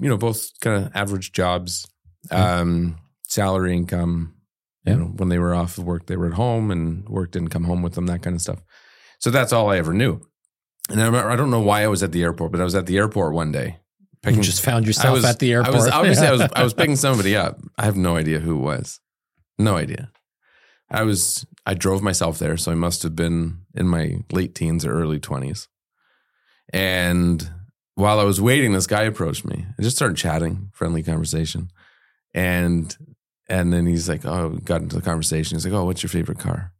you 0.00 0.08
know, 0.08 0.16
both 0.16 0.58
kind 0.60 0.84
of 0.84 0.92
average 0.94 1.32
jobs, 1.32 1.86
um, 2.30 2.96
salary 3.26 3.74
income. 3.74 4.34
Yeah. 4.84 4.94
You 4.94 4.98
know, 4.98 5.04
when 5.06 5.30
they 5.30 5.38
were 5.38 5.54
off 5.54 5.78
of 5.78 5.84
work, 5.84 6.06
they 6.06 6.16
were 6.16 6.26
at 6.26 6.34
home, 6.34 6.70
and 6.70 7.08
work 7.08 7.30
didn't 7.30 7.48
come 7.48 7.64
home 7.64 7.82
with 7.82 7.94
them. 7.94 8.06
That 8.06 8.22
kind 8.22 8.34
of 8.34 8.42
stuff. 8.42 8.62
So 9.18 9.30
that's 9.30 9.52
all 9.52 9.70
I 9.70 9.78
ever 9.78 9.94
knew. 9.94 10.20
And 10.90 11.00
I, 11.00 11.06
remember, 11.06 11.30
I 11.30 11.36
don't 11.36 11.50
know 11.50 11.60
why 11.60 11.82
I 11.82 11.86
was 11.86 12.02
at 12.02 12.12
the 12.12 12.22
airport, 12.22 12.52
but 12.52 12.60
I 12.60 12.64
was 12.64 12.74
at 12.74 12.84
the 12.84 12.98
airport 12.98 13.32
one 13.32 13.52
day. 13.52 13.78
You 14.26 14.42
just 14.42 14.62
found 14.62 14.86
yourself 14.86 15.14
was- 15.14 15.24
at 15.24 15.38
the 15.38 15.52
airport. 15.52 15.74
I 15.74 15.76
was 15.76 15.88
obviously 15.88 16.26
I 16.26 16.32
was 16.32 16.40
I 16.40 16.64
was 16.64 16.74
picking 16.80 16.96
somebody 16.96 17.36
up. 17.36 17.60
I 17.78 17.84
have 17.84 17.96
no 17.96 18.16
idea 18.16 18.40
who 18.40 18.56
it 18.56 18.60
was. 18.60 19.00
No 19.58 19.76
idea. 19.76 20.10
I 20.90 21.02
was 21.02 21.46
I 21.66 21.74
drove 21.74 22.02
myself 22.02 22.38
there, 22.38 22.56
so 22.56 22.72
I 22.72 22.74
must 22.74 23.02
have 23.02 23.16
been 23.16 23.58
in 23.74 23.88
my 23.88 24.18
late 24.30 24.54
teens 24.54 24.84
or 24.84 24.92
early 24.92 25.18
twenties. 25.18 25.68
And 26.72 27.48
while 27.94 28.18
I 28.18 28.24
was 28.24 28.40
waiting, 28.40 28.72
this 28.72 28.86
guy 28.86 29.02
approached 29.02 29.44
me. 29.44 29.66
I 29.78 29.82
just 29.82 29.96
started 29.96 30.16
chatting, 30.16 30.70
friendly 30.72 31.02
conversation. 31.02 31.70
And 32.32 32.96
and 33.48 33.72
then 33.72 33.86
he's 33.86 34.08
like, 34.08 34.24
Oh, 34.24 34.50
got 34.64 34.82
into 34.82 34.96
the 34.96 35.02
conversation. 35.02 35.56
He's 35.56 35.64
like, 35.64 35.74
Oh, 35.74 35.84
what's 35.84 36.02
your 36.02 36.10
favorite 36.10 36.38
car? 36.38 36.72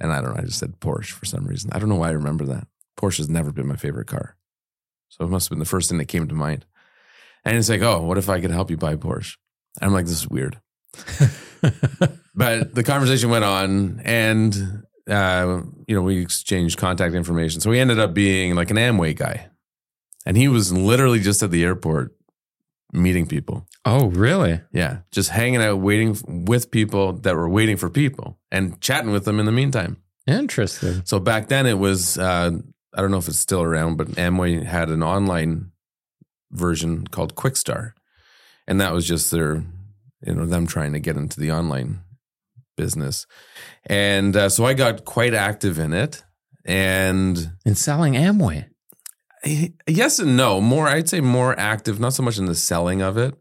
And 0.00 0.12
I 0.12 0.20
don't 0.20 0.34
know, 0.34 0.42
I 0.42 0.46
just 0.46 0.58
said 0.58 0.80
Porsche 0.80 1.10
for 1.10 1.26
some 1.26 1.46
reason. 1.46 1.70
I 1.72 1.78
don't 1.78 1.88
know 1.88 1.96
why 1.96 2.08
I 2.08 2.12
remember 2.12 2.44
that. 2.46 2.66
Porsche 2.98 3.18
has 3.18 3.28
never 3.28 3.52
been 3.52 3.66
my 3.66 3.76
favorite 3.76 4.06
car. 4.06 4.36
So 5.08 5.24
it 5.24 5.28
must 5.28 5.46
have 5.46 5.50
been 5.50 5.58
the 5.58 5.64
first 5.66 5.88
thing 5.88 5.98
that 5.98 6.06
came 6.06 6.26
to 6.26 6.34
mind. 6.34 6.64
And 7.44 7.56
he's 7.56 7.68
like, 7.68 7.82
oh, 7.82 8.02
what 8.02 8.18
if 8.18 8.28
I 8.28 8.40
could 8.40 8.50
help 8.50 8.70
you 8.70 8.76
buy 8.76 8.96
Porsche? 8.96 9.36
And 9.80 9.88
I'm 9.88 9.92
like, 9.92 10.06
this 10.06 10.22
is 10.22 10.28
weird. 10.28 10.60
But 12.34 12.74
the 12.74 12.82
conversation 12.82 13.28
went 13.28 13.44
on 13.44 14.00
and, 14.04 14.84
uh, 15.08 15.62
you 15.86 15.94
know, 15.94 16.02
we 16.02 16.18
exchanged 16.22 16.78
contact 16.78 17.14
information. 17.14 17.60
So 17.60 17.70
he 17.70 17.78
ended 17.78 17.98
up 17.98 18.14
being 18.14 18.54
like 18.54 18.70
an 18.70 18.78
Amway 18.78 19.14
guy. 19.14 19.48
And 20.24 20.36
he 20.36 20.48
was 20.48 20.72
literally 20.72 21.20
just 21.20 21.42
at 21.42 21.50
the 21.50 21.64
airport 21.64 22.16
meeting 22.92 23.26
people. 23.26 23.66
oh, 23.84 24.06
really? 24.06 24.60
Yeah. 24.72 24.98
Just 25.10 25.30
hanging 25.30 25.60
out, 25.62 25.80
waiting 25.80 26.16
with 26.46 26.70
people 26.70 27.14
that 27.14 27.34
were 27.34 27.48
waiting 27.48 27.76
for 27.76 27.90
people 27.90 28.38
and 28.50 28.80
chatting 28.80 29.10
with 29.10 29.24
them 29.24 29.38
in 29.40 29.46
the 29.46 29.52
meantime. 29.52 29.96
Interesting. 30.26 31.02
So 31.04 31.18
back 31.18 31.48
then 31.48 31.66
it 31.66 31.78
was, 31.78 32.16
uh, 32.16 32.50
I 32.94 33.00
don't 33.00 33.10
know 33.10 33.18
if 33.18 33.28
it's 33.28 33.38
still 33.38 33.62
around, 33.62 33.96
but 33.96 34.08
Amway 34.08 34.62
had 34.62 34.88
an 34.90 35.02
online 35.02 35.72
version 36.50 37.06
called 37.06 37.34
Quixtar. 37.34 37.92
And 38.68 38.80
that 38.80 38.92
was 38.92 39.06
just 39.06 39.30
their, 39.30 39.64
you 40.24 40.34
know, 40.34 40.46
them 40.46 40.66
trying 40.66 40.92
to 40.92 41.00
get 41.00 41.16
into 41.16 41.38
the 41.40 41.50
online 41.52 42.00
business. 42.76 43.26
And 43.86 44.34
uh, 44.36 44.48
so 44.48 44.64
I 44.64 44.74
got 44.74 45.04
quite 45.04 45.34
active 45.34 45.78
in 45.78 45.92
it. 45.92 46.22
And 46.64 47.52
In 47.66 47.74
selling 47.74 48.14
Amway. 48.14 48.66
yes 49.88 50.18
and 50.18 50.36
no, 50.36 50.60
more, 50.60 50.86
I'd 50.88 51.08
say 51.08 51.20
more 51.20 51.58
active, 51.58 51.98
not 51.98 52.14
so 52.14 52.22
much 52.22 52.38
in 52.38 52.46
the 52.46 52.54
selling 52.54 53.02
of 53.02 53.16
it, 53.18 53.34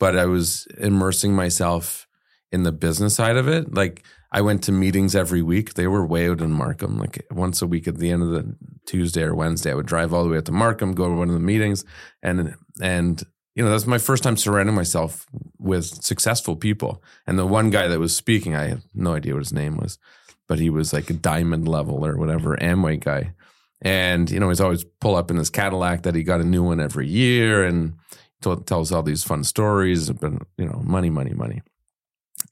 but 0.00 0.16
I 0.16 0.26
was 0.26 0.66
immersing 0.78 1.34
myself 1.34 2.06
in 2.50 2.64
the 2.64 2.72
business 2.72 3.14
side 3.14 3.36
of 3.36 3.46
it. 3.46 3.72
Like 3.74 4.02
I 4.32 4.40
went 4.40 4.62
to 4.64 4.72
meetings 4.72 5.14
every 5.14 5.42
week. 5.42 5.74
They 5.74 5.86
were 5.86 6.04
way 6.04 6.28
out 6.28 6.40
in 6.40 6.50
Markham, 6.50 6.98
like 6.98 7.24
once 7.30 7.62
a 7.62 7.66
week 7.66 7.86
at 7.86 7.96
the 7.98 8.10
end 8.10 8.22
of 8.22 8.30
the 8.30 8.56
Tuesday 8.86 9.22
or 9.22 9.34
Wednesday. 9.34 9.70
I 9.70 9.74
would 9.74 9.86
drive 9.86 10.12
all 10.12 10.24
the 10.24 10.30
way 10.30 10.38
out 10.38 10.46
to 10.46 10.52
Markham, 10.52 10.94
go 10.94 11.08
to 11.08 11.14
one 11.14 11.28
of 11.28 11.34
the 11.34 11.40
meetings, 11.40 11.84
and 12.22 12.54
and 12.82 13.22
you 13.58 13.64
know 13.64 13.70
that's 13.70 13.88
my 13.88 13.98
first 13.98 14.22
time 14.22 14.36
surrounding 14.36 14.76
myself 14.76 15.26
with 15.58 15.84
successful 15.84 16.54
people. 16.54 17.02
And 17.26 17.36
the 17.36 17.44
one 17.44 17.70
guy 17.70 17.88
that 17.88 17.98
was 17.98 18.14
speaking, 18.14 18.54
I 18.54 18.68
have 18.68 18.84
no 18.94 19.14
idea 19.14 19.34
what 19.34 19.40
his 19.40 19.52
name 19.52 19.76
was, 19.76 19.98
but 20.46 20.60
he 20.60 20.70
was 20.70 20.92
like 20.92 21.10
a 21.10 21.14
diamond 21.14 21.66
level 21.66 22.06
or 22.06 22.16
whatever 22.16 22.56
Amway 22.58 23.00
guy. 23.00 23.32
And 23.82 24.30
you 24.30 24.38
know 24.38 24.48
he's 24.48 24.60
always 24.60 24.84
pull 25.00 25.16
up 25.16 25.32
in 25.32 25.38
his 25.38 25.50
Cadillac 25.50 26.04
that 26.04 26.14
he 26.14 26.22
got 26.22 26.40
a 26.40 26.44
new 26.44 26.62
one 26.62 26.78
every 26.78 27.08
year, 27.08 27.64
and 27.64 27.94
t- 28.42 28.54
tells 28.64 28.92
all 28.92 29.02
these 29.02 29.24
fun 29.24 29.42
stories. 29.42 30.08
But 30.08 30.34
you 30.56 30.66
know, 30.66 30.80
money, 30.84 31.10
money, 31.10 31.34
money. 31.34 31.62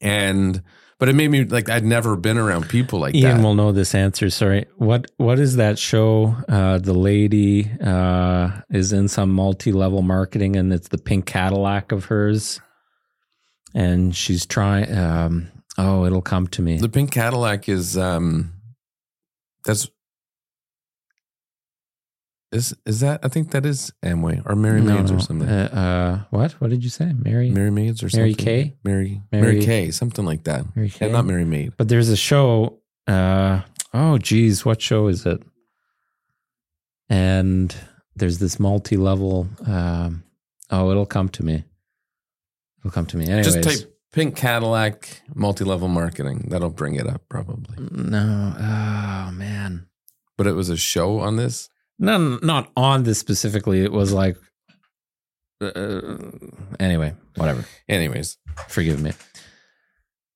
And 0.01 0.61
but 0.99 1.09
it 1.09 1.15
made 1.15 1.31
me 1.31 1.45
like 1.45 1.69
I'd 1.69 1.85
never 1.85 2.17
been 2.17 2.39
around 2.39 2.69
people 2.69 2.99
like 2.99 3.13
that. 3.13 3.19
Ian 3.19 3.37
that. 3.39 3.43
will 3.43 3.55
know 3.55 3.73
this 3.73 3.95
answer. 3.95 4.31
Sorry. 4.31 4.67
What 4.77 5.07
what 5.17 5.39
is 5.39 5.57
that 5.57 5.79
show? 5.79 6.37
Uh, 6.49 6.79
the 6.79 6.95
lady 6.95 7.71
uh, 7.83 8.63
is 8.71 8.93
in 8.93 9.09
some 9.09 9.31
multi 9.31 9.73
level 9.73 10.03
marketing, 10.03 10.57
and 10.57 10.73
it's 10.73 10.89
the 10.89 10.99
pink 10.99 11.27
Cadillac 11.27 11.93
of 11.93 12.07
hers, 12.07 12.61
and 13.75 14.17
she's 14.17 14.47
trying. 14.47 14.97
Um, 14.97 15.49
oh, 15.77 16.07
it'll 16.07 16.23
come 16.23 16.47
to 16.49 16.63
me. 16.63 16.79
The 16.79 16.89
pink 16.89 17.13
Cadillac 17.13 17.69
is 17.69 17.99
um 17.99 18.53
that's 19.65 19.89
is 22.53 22.75
is 22.87 23.01
that 23.01 23.21
I 23.23 23.29
think 23.29 23.51
that 23.51 23.67
is 23.67 23.93
Amway 24.05 24.41
or 24.47 24.55
Mary 24.55 24.81
No, 24.81 24.95
Maids 24.97 25.11
no. 25.11 25.17
or 25.17 25.21
something. 25.21 25.49
Uh, 25.49 25.69
uh, 25.73 26.25
what? 26.31 26.53
What 26.61 26.71
did 26.71 26.85
you 26.85 26.91
say? 26.91 27.07
Mary. 27.13 27.51
Mary. 27.51 27.51
Mary 27.51 27.71
Maids 27.71 28.03
or 28.03 28.09
something. 28.09 28.23
Mary 28.23 28.35
Kay? 28.35 28.75
Mary 28.85 29.21
Mary- 29.33 29.43
Mary 29.55 29.65
Kay, 29.65 29.91
something 29.91 30.25
like 30.25 30.45
that. 30.45 30.65
Kay. 30.75 30.91
Yeah, 31.01 31.09
not 31.13 31.25
Mary 31.27 31.45
Maid. 31.45 31.73
But 31.77 31.89
there's 31.89 32.09
a 32.09 32.17
show. 32.17 32.79
Uh, 33.07 33.63
oh, 33.95 34.19
geez, 34.19 34.65
what 34.65 34.81
show 34.83 35.09
is 35.09 35.27
it? 35.27 35.43
And 37.09 37.75
there's 38.17 38.39
this 38.39 38.59
multi 38.59 38.97
level. 38.97 39.49
Um, 39.67 40.25
oh, 40.71 40.91
it'll 40.91 41.07
come 41.07 41.29
to 41.31 41.45
me. 41.45 41.65
It'll 42.81 42.91
come 42.91 43.07
to 43.07 43.17
me. 43.17 43.27
Anyways, 43.27 43.55
Just 43.55 43.63
type 43.63 43.93
pink 44.13 44.37
Cadillac 44.37 45.23
multi-level 45.35 45.89
marketing. 45.89 46.47
That'll 46.49 46.71
bring 46.71 46.95
it 46.95 47.07
up 47.07 47.23
probably. 47.29 47.77
No. 47.91 48.55
Oh 48.59 49.31
man. 49.33 49.87
But 50.37 50.47
it 50.47 50.53
was 50.53 50.69
a 50.69 50.77
show 50.77 51.21
on 51.21 51.37
this. 51.37 51.69
No, 51.99 52.39
not 52.43 52.71
on 52.77 53.05
this 53.05 53.19
specifically. 53.19 53.83
It 53.83 53.93
was 53.93 54.13
like. 54.13 54.37
Uh, 55.61 56.19
anyway, 56.79 57.15
whatever. 57.37 57.65
Anyways, 57.89 58.37
Forgive 58.69 59.01
me. 59.01 59.13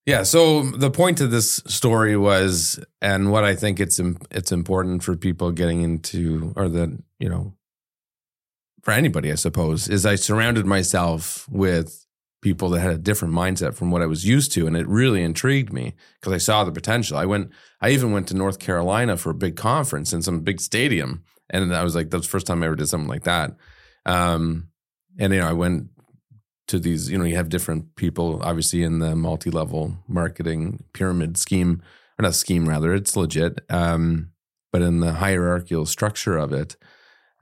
Yeah. 0.05 0.23
So 0.23 0.63
the 0.63 0.91
point 0.91 1.21
of 1.21 1.31
this 1.31 1.61
story 1.67 2.17
was, 2.17 2.83
and 3.01 3.31
what 3.31 3.43
I 3.43 3.55
think 3.55 3.79
it's 3.79 3.99
it's 4.31 4.51
important 4.51 5.03
for 5.03 5.15
people 5.15 5.51
getting 5.51 5.81
into, 5.81 6.53
or 6.55 6.69
that 6.69 6.97
you 7.19 7.29
know, 7.29 7.53
for 8.83 8.91
anybody, 8.91 9.31
I 9.31 9.35
suppose, 9.35 9.87
is 9.87 10.05
I 10.05 10.15
surrounded 10.15 10.65
myself 10.65 11.47
with 11.49 12.05
people 12.41 12.69
that 12.69 12.79
had 12.79 12.91
a 12.91 12.97
different 12.97 13.35
mindset 13.35 13.75
from 13.75 13.91
what 13.91 14.01
I 14.01 14.07
was 14.07 14.25
used 14.25 14.51
to, 14.53 14.65
and 14.65 14.75
it 14.75 14.87
really 14.87 15.21
intrigued 15.21 15.71
me 15.71 15.93
because 16.19 16.33
I 16.33 16.39
saw 16.39 16.63
the 16.63 16.71
potential. 16.71 17.17
I 17.17 17.25
went, 17.25 17.51
I 17.79 17.91
even 17.91 18.11
went 18.11 18.27
to 18.29 18.35
North 18.35 18.57
Carolina 18.57 19.15
for 19.17 19.29
a 19.29 19.35
big 19.35 19.55
conference 19.55 20.11
in 20.11 20.23
some 20.23 20.39
big 20.39 20.59
stadium, 20.59 21.23
and 21.51 21.75
I 21.75 21.83
was 21.83 21.95
like, 21.95 22.09
that's 22.09 22.25
the 22.25 22.31
first 22.31 22.47
time 22.47 22.63
I 22.63 22.65
ever 22.65 22.75
did 22.75 22.89
something 22.89 23.09
like 23.09 23.23
that. 23.23 23.55
Um, 24.05 24.69
and 25.19 25.33
you 25.33 25.39
know, 25.39 25.47
I 25.47 25.53
went 25.53 25.89
to 26.67 26.79
these, 26.79 27.09
you 27.09 27.17
know, 27.17 27.25
you 27.25 27.35
have 27.35 27.49
different 27.49 27.95
people 27.95 28.41
obviously 28.43 28.83
in 28.83 28.99
the 28.99 29.15
multi-level 29.15 29.97
marketing 30.07 30.83
pyramid 30.93 31.37
scheme, 31.37 31.81
or 32.17 32.23
not 32.23 32.35
scheme 32.35 32.67
rather, 32.67 32.93
it's 32.93 33.15
legit. 33.15 33.59
Um, 33.69 34.31
but 34.71 34.81
in 34.81 35.01
the 35.01 35.13
hierarchical 35.13 35.85
structure 35.85 36.37
of 36.37 36.53
it, 36.53 36.77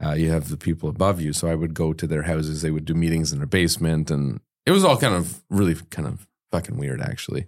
uh, 0.04 0.14
you 0.14 0.32
have 0.32 0.50
the 0.50 0.58
people 0.58 0.90
above 0.90 1.22
you. 1.22 1.32
So 1.34 1.48
I 1.48 1.56
would 1.56 1.74
go 1.74 1.94
to 1.94 2.08
their 2.08 2.24
houses, 2.24 2.62
they 2.62 2.72
would 2.72 2.86
do 2.86 2.94
meetings 2.96 3.32
in 3.32 3.40
their 3.40 3.48
basement, 3.48 4.10
and 4.10 4.40
it 4.66 4.72
was 4.72 4.84
all 4.84 4.98
kind 4.98 5.14
of 5.14 5.42
really 5.50 5.76
kind 5.76 6.08
of 6.08 6.28
fucking 6.52 6.78
weird 6.78 7.02
actually. 7.02 7.46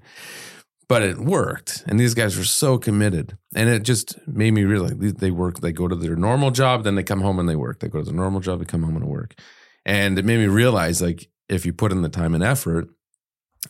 But 0.91 1.03
it 1.03 1.19
worked. 1.19 1.85
And 1.87 1.97
these 1.97 2.13
guys 2.13 2.37
were 2.37 2.43
so 2.43 2.77
committed. 2.77 3.37
And 3.55 3.69
it 3.69 3.83
just 3.83 4.19
made 4.27 4.51
me 4.51 4.65
realize 4.65 4.95
they- 4.97 5.31
work, 5.31 5.61
they 5.61 5.71
go 5.71 5.87
to 5.87 5.95
their 5.95 6.17
normal 6.17 6.51
job, 6.51 6.83
then 6.83 6.95
they 6.95 7.03
come 7.03 7.21
home 7.21 7.39
and 7.39 7.47
they 7.47 7.55
work. 7.55 7.79
They 7.79 7.87
go 7.87 7.99
to 7.99 8.03
their 8.03 8.13
normal 8.13 8.41
job, 8.41 8.59
they 8.59 8.65
come 8.65 8.83
home 8.83 8.97
and 8.97 9.07
work. 9.07 9.33
And 9.85 10.19
it 10.19 10.25
made 10.25 10.39
me 10.39 10.47
realize 10.47 11.01
like 11.01 11.29
if 11.47 11.65
you 11.65 11.71
put 11.71 11.93
in 11.93 12.01
the 12.01 12.09
time 12.09 12.35
and 12.35 12.43
effort, 12.43 12.89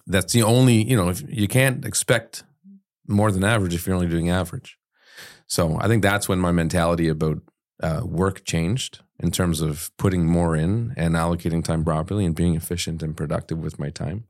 that's 0.07 0.33
the 0.33 0.41
only, 0.41 0.81
you 0.81 0.97
know, 0.97 1.09
if 1.09 1.21
you 1.29 1.47
can't 1.47 1.85
expect 1.85 2.43
more 3.07 3.31
than 3.31 3.43
average 3.43 3.75
if 3.75 3.85
you're 3.85 3.95
only 3.95 4.09
doing 4.09 4.31
average. 4.31 4.79
So 5.45 5.77
I 5.79 5.87
think 5.87 6.01
that's 6.01 6.27
when 6.27 6.39
my 6.39 6.51
mentality 6.51 7.07
about 7.07 7.37
uh, 7.83 8.01
work 8.03 8.45
changed 8.45 9.01
in 9.19 9.29
terms 9.29 9.61
of 9.61 9.91
putting 9.97 10.25
more 10.25 10.55
in 10.55 10.95
and 10.97 11.13
allocating 11.13 11.63
time 11.63 11.83
properly 11.83 12.25
and 12.25 12.33
being 12.33 12.55
efficient 12.55 13.03
and 13.03 13.15
productive 13.15 13.59
with 13.59 13.77
my 13.77 13.91
time. 13.91 14.25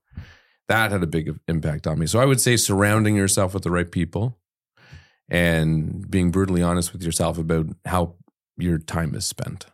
That 0.68 0.91
had 0.91 1.03
a 1.03 1.08
big 1.08 1.38
impact 1.48 1.88
on 1.88 2.00
me. 2.00 2.08
So 2.08 2.20
I 2.20 2.25
would 2.25 2.39
say 2.39 2.56
surrounding 2.58 3.15
yourself 3.15 3.53
with 3.53 3.63
the 3.63 3.72
right 3.72 3.91
people 3.91 4.38
and 5.30 6.10
being 6.10 6.32
brutally 6.32 6.62
honest 6.62 6.94
with 6.94 7.03
yourself 7.03 7.38
about 7.38 7.68
how 7.86 8.15
your 8.58 8.77
time 8.77 9.15
is 9.15 9.25
spent. 9.25 9.65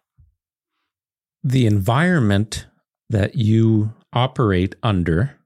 The 1.43 1.65
environment 1.65 2.67
that 3.09 3.35
you 3.35 3.93
operate 4.13 4.75
under 4.83 5.37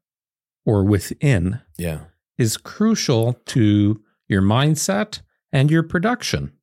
or 0.65 0.83
within 0.83 1.62
Yeah. 1.77 2.05
is 2.38 2.57
crucial 2.57 3.33
to 3.48 4.01
your 4.27 4.41
mindset 4.41 5.21
and 5.51 5.69
your 5.69 5.83
production. 5.83 6.53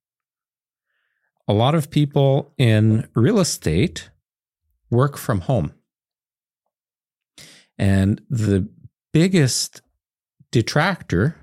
A 1.47 1.53
lot 1.53 1.75
of 1.75 1.91
people 1.91 2.53
in 2.59 3.09
real 3.15 3.39
estate 3.39 4.11
work 4.91 5.17
from 5.17 5.41
home. 5.43 5.73
And 7.79 8.21
the 8.29 8.69
biggest 9.13 9.83
detractor 10.51 11.37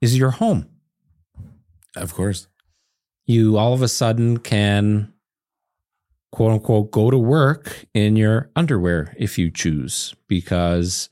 is 0.00 0.16
your 0.16 0.30
home. 0.30 0.68
Of 1.96 2.14
course. 2.14 2.46
You 3.26 3.58
all 3.58 3.74
of 3.74 3.82
a 3.82 3.88
sudden 3.88 4.38
can, 4.38 5.12
quote 6.32 6.52
unquote, 6.52 6.90
go 6.90 7.10
to 7.10 7.18
work 7.18 7.84
in 7.94 8.16
your 8.16 8.50
underwear 8.56 9.14
if 9.18 9.38
you 9.38 9.50
choose, 9.50 10.14
because, 10.28 11.08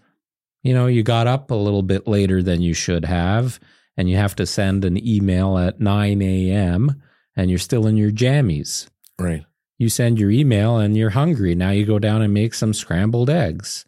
you 0.62 0.72
know, 0.72 0.86
you 0.86 1.02
got 1.02 1.26
up 1.26 1.50
a 1.50 1.54
little 1.54 1.82
bit 1.82 2.08
later 2.08 2.42
than 2.42 2.62
you 2.62 2.74
should 2.74 3.04
have, 3.04 3.60
and 3.96 4.08
you 4.08 4.16
have 4.16 4.34
to 4.36 4.46
send 4.46 4.84
an 4.84 4.96
email 5.06 5.58
at 5.58 5.80
9 5.80 6.22
a.m., 6.22 7.02
and 7.36 7.50
you're 7.50 7.58
still 7.58 7.86
in 7.86 7.96
your 7.96 8.10
jammies. 8.10 8.88
Right. 9.18 9.44
You 9.78 9.88
send 9.88 10.18
your 10.18 10.30
email 10.30 10.78
and 10.78 10.96
you're 10.96 11.10
hungry. 11.10 11.54
Now 11.54 11.70
you 11.70 11.86
go 11.86 12.00
down 12.00 12.20
and 12.20 12.34
make 12.34 12.52
some 12.54 12.74
scrambled 12.74 13.30
eggs. 13.30 13.84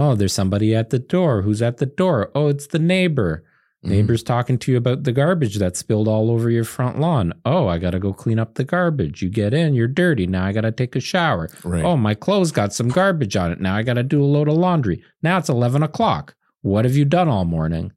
Oh, 0.00 0.14
there's 0.14 0.32
somebody 0.32 0.74
at 0.74 0.88
the 0.90 0.98
door. 0.98 1.42
Who's 1.42 1.60
at 1.60 1.76
the 1.76 1.86
door? 1.86 2.30
Oh, 2.34 2.48
it's 2.48 2.68
the 2.68 2.78
neighbor. 2.78 3.44
Mhm. 3.84 3.90
Neighbors 3.90 4.22
talking 4.22 4.56
to 4.58 4.72
you 4.72 4.78
about 4.78 5.04
the 5.04 5.12
garbage 5.12 5.56
that 5.56 5.76
spilled 5.76 6.08
all 6.08 6.30
over 6.30 6.48
your 6.50 6.64
front 6.64 6.98
lawn. 6.98 7.34
Oh, 7.44 7.66
I 7.68 7.78
got 7.78 7.90
to 7.90 7.98
go 7.98 8.12
clean 8.12 8.38
up 8.38 8.54
the 8.54 8.64
garbage. 8.64 9.20
You 9.22 9.28
get 9.28 9.52
in, 9.52 9.74
you're 9.74 9.88
dirty. 9.88 10.26
Now 10.26 10.46
I 10.46 10.52
got 10.52 10.62
to 10.62 10.72
take 10.72 10.96
a 10.96 11.00
shower. 11.00 11.50
Right. 11.64 11.84
Oh, 11.84 11.96
my 11.96 12.14
clothes 12.14 12.50
got 12.52 12.72
some 12.72 12.88
garbage 12.88 13.36
on 13.36 13.52
it. 13.52 13.60
Now 13.60 13.76
I 13.76 13.82
got 13.82 13.94
to 13.94 14.02
do 14.02 14.22
a 14.22 14.24
load 14.24 14.48
of 14.48 14.54
laundry. 14.54 15.02
Now 15.22 15.36
it's 15.38 15.48
11 15.50 15.82
o'clock. 15.82 16.34
What 16.62 16.84
have 16.86 16.96
you 16.96 17.04
done 17.04 17.28
all 17.28 17.44
morning? 17.44 17.92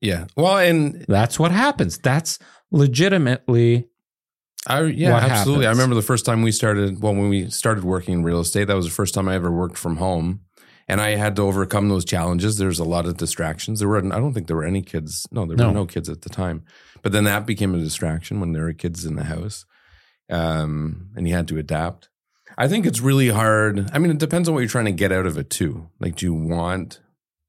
Yeah. 0.00 0.26
Well, 0.36 0.58
and 0.58 1.04
That's 1.08 1.38
what 1.38 1.50
happens. 1.50 1.98
That's 1.98 2.38
legitimately 2.70 3.88
I 4.66 4.82
yeah, 4.82 5.16
absolutely. 5.16 5.66
I 5.66 5.70
remember 5.70 5.94
the 5.94 6.02
first 6.02 6.26
time 6.26 6.42
we 6.42 6.52
started. 6.52 7.00
Well, 7.00 7.14
when 7.14 7.28
we 7.30 7.48
started 7.48 7.82
working 7.82 8.14
in 8.14 8.22
real 8.24 8.40
estate, 8.40 8.66
that 8.66 8.76
was 8.76 8.84
the 8.84 8.90
first 8.92 9.14
time 9.14 9.26
I 9.28 9.34
ever 9.34 9.50
worked 9.50 9.78
from 9.78 9.96
home, 9.96 10.40
and 10.90 11.00
I 11.00 11.10
had 11.16 11.36
to 11.36 11.42
overcome 11.42 11.88
those 11.88 12.04
challenges. 12.04 12.58
There's 12.58 12.78
a 12.80 12.84
lot 12.84 13.06
of 13.06 13.16
distractions. 13.16 13.78
There 13.78 13.88
were. 13.88 13.98
I 13.98 14.18
don't 14.18 14.34
think 14.34 14.46
there 14.46 14.56
were 14.56 14.64
any 14.64 14.82
kids. 14.82 15.26
No, 15.30 15.46
there 15.46 15.56
No. 15.56 15.68
were 15.68 15.74
no 15.74 15.86
kids 15.86 16.08
at 16.08 16.22
the 16.22 16.28
time. 16.28 16.62
But 17.02 17.12
then 17.12 17.24
that 17.24 17.46
became 17.46 17.74
a 17.74 17.78
distraction 17.78 18.40
when 18.40 18.52
there 18.52 18.64
were 18.64 18.72
kids 18.74 19.06
in 19.06 19.16
the 19.16 19.24
house, 19.24 19.64
um, 20.28 21.10
and 21.16 21.26
you 21.28 21.34
had 21.34 21.48
to 21.48 21.58
adapt. 21.58 22.08
I 22.58 22.68
think 22.68 22.84
it's 22.86 23.00
really 23.00 23.28
hard. 23.28 23.88
I 23.92 23.98
mean, 23.98 24.10
it 24.10 24.18
depends 24.18 24.48
on 24.48 24.54
what 24.54 24.60
you're 24.60 24.68
trying 24.68 24.84
to 24.86 24.92
get 24.92 25.12
out 25.12 25.26
of 25.26 25.38
it 25.38 25.48
too. 25.50 25.88
Like, 26.00 26.16
do 26.16 26.26
you 26.26 26.34
want 26.34 27.00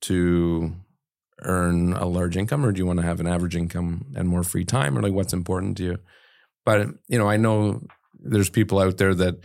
to 0.02 0.74
earn 1.44 1.94
a 1.94 2.06
large 2.06 2.38
income, 2.38 2.66
or 2.66 2.72
do 2.72 2.80
you 2.80 2.86
want 2.86 3.00
to 3.00 3.06
have 3.06 3.20
an 3.20 3.28
average 3.28 3.56
income 3.56 4.06
and 4.16 4.30
more 4.30 4.44
free 4.44 4.64
time, 4.66 4.98
or 4.98 5.02
like 5.02 5.14
what's 5.14 5.34
important 5.34 5.78
to 5.78 5.84
you? 5.84 5.98
But 6.66 6.88
you 7.08 7.18
know, 7.18 7.28
I 7.28 7.38
know 7.38 7.82
there's 8.20 8.50
people 8.50 8.80
out 8.80 8.98
there 8.98 9.16
that 9.16 9.38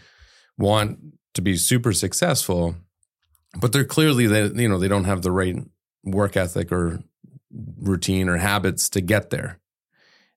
want 0.59 0.99
to 1.35 1.43
be 1.43 1.57
super 1.57 1.93
successful, 1.93 2.75
but 3.61 3.73
they're 3.73 3.85
clearly 3.85 4.27
that 4.27 4.57
you 4.57 4.69
know 4.69 4.79
they 4.79 4.89
don't 4.89 5.05
have 5.05 5.23
the 5.23 5.33
right 5.33 5.57
work 6.05 6.37
ethic 6.37 6.71
or 6.73 7.03
routine 7.81 8.29
or 8.29 8.37
habits 8.37 8.89
to 8.91 9.01
get 9.01 9.31
there. 9.31 9.59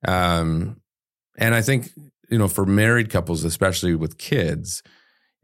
Um, 0.08 0.82
and 1.38 1.54
I 1.54 1.62
think 1.62 1.92
you 2.30 2.38
know 2.38 2.48
for 2.48 2.66
married 2.66 3.10
couples, 3.10 3.44
especially 3.44 3.96
with 3.96 4.18
kids, 4.18 4.84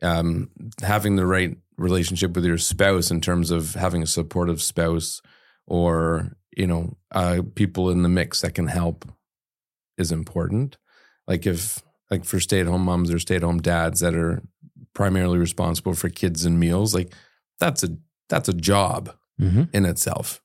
um, 0.02 0.50
having 0.82 1.16
the 1.16 1.26
right 1.26 1.58
relationship 1.78 2.36
with 2.36 2.46
your 2.46 2.58
spouse 2.58 3.12
in 3.12 3.22
terms 3.22 3.52
of 3.52 3.74
having 3.76 4.02
a 4.02 4.08
supportive 4.08 4.62
spouse 4.62 5.22
or 5.68 6.38
you 6.56 6.68
know 6.68 6.98
uh, 7.12 7.42
people 7.56 7.90
in 7.90 8.04
the 8.04 8.10
mix 8.10 8.42
that 8.42 8.54
can 8.56 8.68
help 8.68 9.06
is 9.98 10.12
important 10.12 10.78
like 11.28 11.46
if 11.46 11.82
like 12.12 12.24
for 12.24 12.40
stay-at-home 12.40 12.84
moms 12.84 13.12
or 13.12 13.20
stay-at-home 13.20 13.62
dads 13.62 14.00
that 14.00 14.16
are 14.16 14.42
primarily 14.94 15.38
responsible 15.38 15.94
for 15.94 16.10
kids 16.10 16.46
and 16.46 16.60
meals 16.60 16.94
like 16.94 17.14
that's 17.60 17.84
a 17.84 17.90
that's 18.30 18.50
a 18.50 18.54
job 18.54 19.16
Mhm. 19.40 19.70
in 19.74 19.86
itself. 19.86 20.42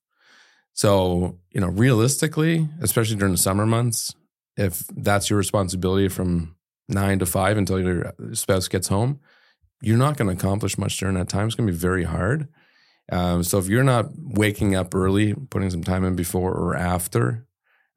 So 0.73 1.39
you 1.51 1.61
know 1.61 1.69
realistically 1.69 2.69
especially 2.81 3.17
during 3.17 3.33
the 3.35 3.39
summer 3.39 3.67
months 3.67 4.15
if 4.57 4.87
that's 4.97 5.31
your 5.31 5.39
responsibility 5.39 6.09
from 6.09 6.57
nine 6.89 7.19
to 7.21 7.27
five 7.27 7.57
until 7.57 7.81
your 7.81 8.13
spouse 8.33 8.69
gets 8.69 8.89
home 8.89 9.21
you're 9.83 9.97
not 9.97 10.17
going 10.19 10.29
to 10.29 10.35
accomplish 10.35 10.77
much 10.77 10.99
during 10.99 11.15
that 11.15 11.29
time. 11.31 11.47
It's 11.47 11.55
going 11.57 11.67
to 11.67 11.73
be 11.73 11.79
very 11.79 12.05
hard. 12.05 12.49
Um, 13.11 13.43
so 13.43 13.57
if 13.59 13.67
you're 13.67 13.83
not 13.83 14.11
waking 14.15 14.75
up 14.75 14.95
early 14.95 15.33
putting 15.33 15.71
some 15.71 15.83
time 15.83 16.05
in 16.05 16.15
before 16.17 16.53
or 16.53 16.77
after 16.77 17.47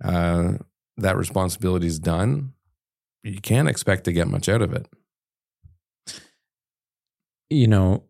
uh, 0.04 0.54
that 0.98 1.18
responsibility 1.18 1.88
is 1.88 2.00
done 2.00 2.54
you 3.24 3.40
can't 3.42 3.68
expect 3.70 4.04
to 4.06 4.12
get 4.14 4.28
much 4.28 4.48
out 4.50 4.62
of 4.62 4.74
it. 4.74 4.88
You 7.50 7.68
know, 7.68 8.04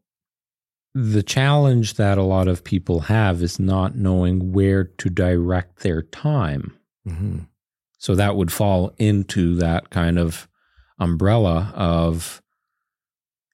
the 0.93 1.23
challenge 1.23 1.95
that 1.95 2.17
a 2.17 2.23
lot 2.23 2.47
of 2.47 2.63
people 2.63 3.01
have 3.01 3.41
is 3.41 3.59
not 3.59 3.95
knowing 3.95 4.51
where 4.51 4.83
to 4.83 5.09
direct 5.09 5.79
their 5.79 6.01
time. 6.01 6.77
mm-hmm. 7.07 7.39
So 7.97 8.15
that 8.15 8.35
would 8.35 8.51
fall 8.51 8.93
into 8.97 9.55
that 9.55 9.89
kind 9.89 10.19
of 10.19 10.49
umbrella 10.99 11.71
of, 11.73 12.41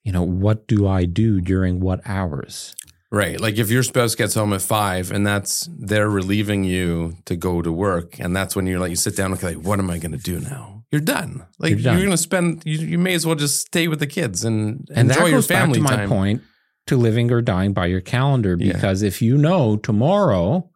you 0.04 0.12
know, 0.12 0.23
what 0.23 0.67
do 0.67 0.88
I 0.88 1.06
do 1.06 1.39
during 1.39 1.80
what 1.80 2.02
hours? 2.04 2.75
Right. 3.12 3.39
Like 3.39 3.60
if 3.60 3.69
your 3.69 3.84
spouse 3.84 4.15
gets 4.15 4.34
home 4.34 4.54
at 4.54 4.63
five 4.63 5.12
and 5.12 5.25
that's 5.25 5.69
they're 5.78 6.10
relieving 6.10 6.63
you 6.63 7.17
to 7.25 7.36
go 7.36 7.62
to 7.62 7.71
work, 7.71 8.19
and 8.19 8.36
that's 8.36 8.56
when 8.56 8.65
you're 8.65 8.80
like 8.80 8.89
you 8.89 8.95
sit 8.95 9.15
down 9.15 9.32
and 9.32 9.43
like, 9.43 9.58
what 9.58 9.78
am 9.78 9.91
I 9.91 9.99
going 9.99 10.13
to 10.13 10.17
do 10.17 10.39
now? 10.39 10.84
You're 10.91 11.02
done. 11.02 11.45
Like 11.60 11.71
You're 11.71 11.80
you're, 11.80 11.97
going 11.97 12.10
to 12.10 12.17
spend. 12.17 12.63
You, 12.65 12.80
you 12.80 12.97
may 12.97 13.13
as 13.13 13.28
well 13.28 13.36
just 13.36 13.62
stay 13.67 13.88
with 13.88 13.99
the 13.99 14.08
kids 14.08 14.43
and, 14.43 14.89
And 14.95 15.12
enjoy 15.12 15.28
your 15.28 15.43
family 15.43 15.78
to 15.78 15.84
my 15.84 15.95
time. 15.95 16.10
point 16.10 16.41
to 16.89 16.97
living 16.97 17.32
or 17.32 17.41
dying 17.41 17.73
by 17.73 17.88
your 17.88 18.02
calendar. 18.02 18.56
Yeah. 18.60 18.73
Because 18.73 19.02
if 19.02 19.21
you 19.21 19.38
know 19.38 19.78
tomorrow 19.78 20.69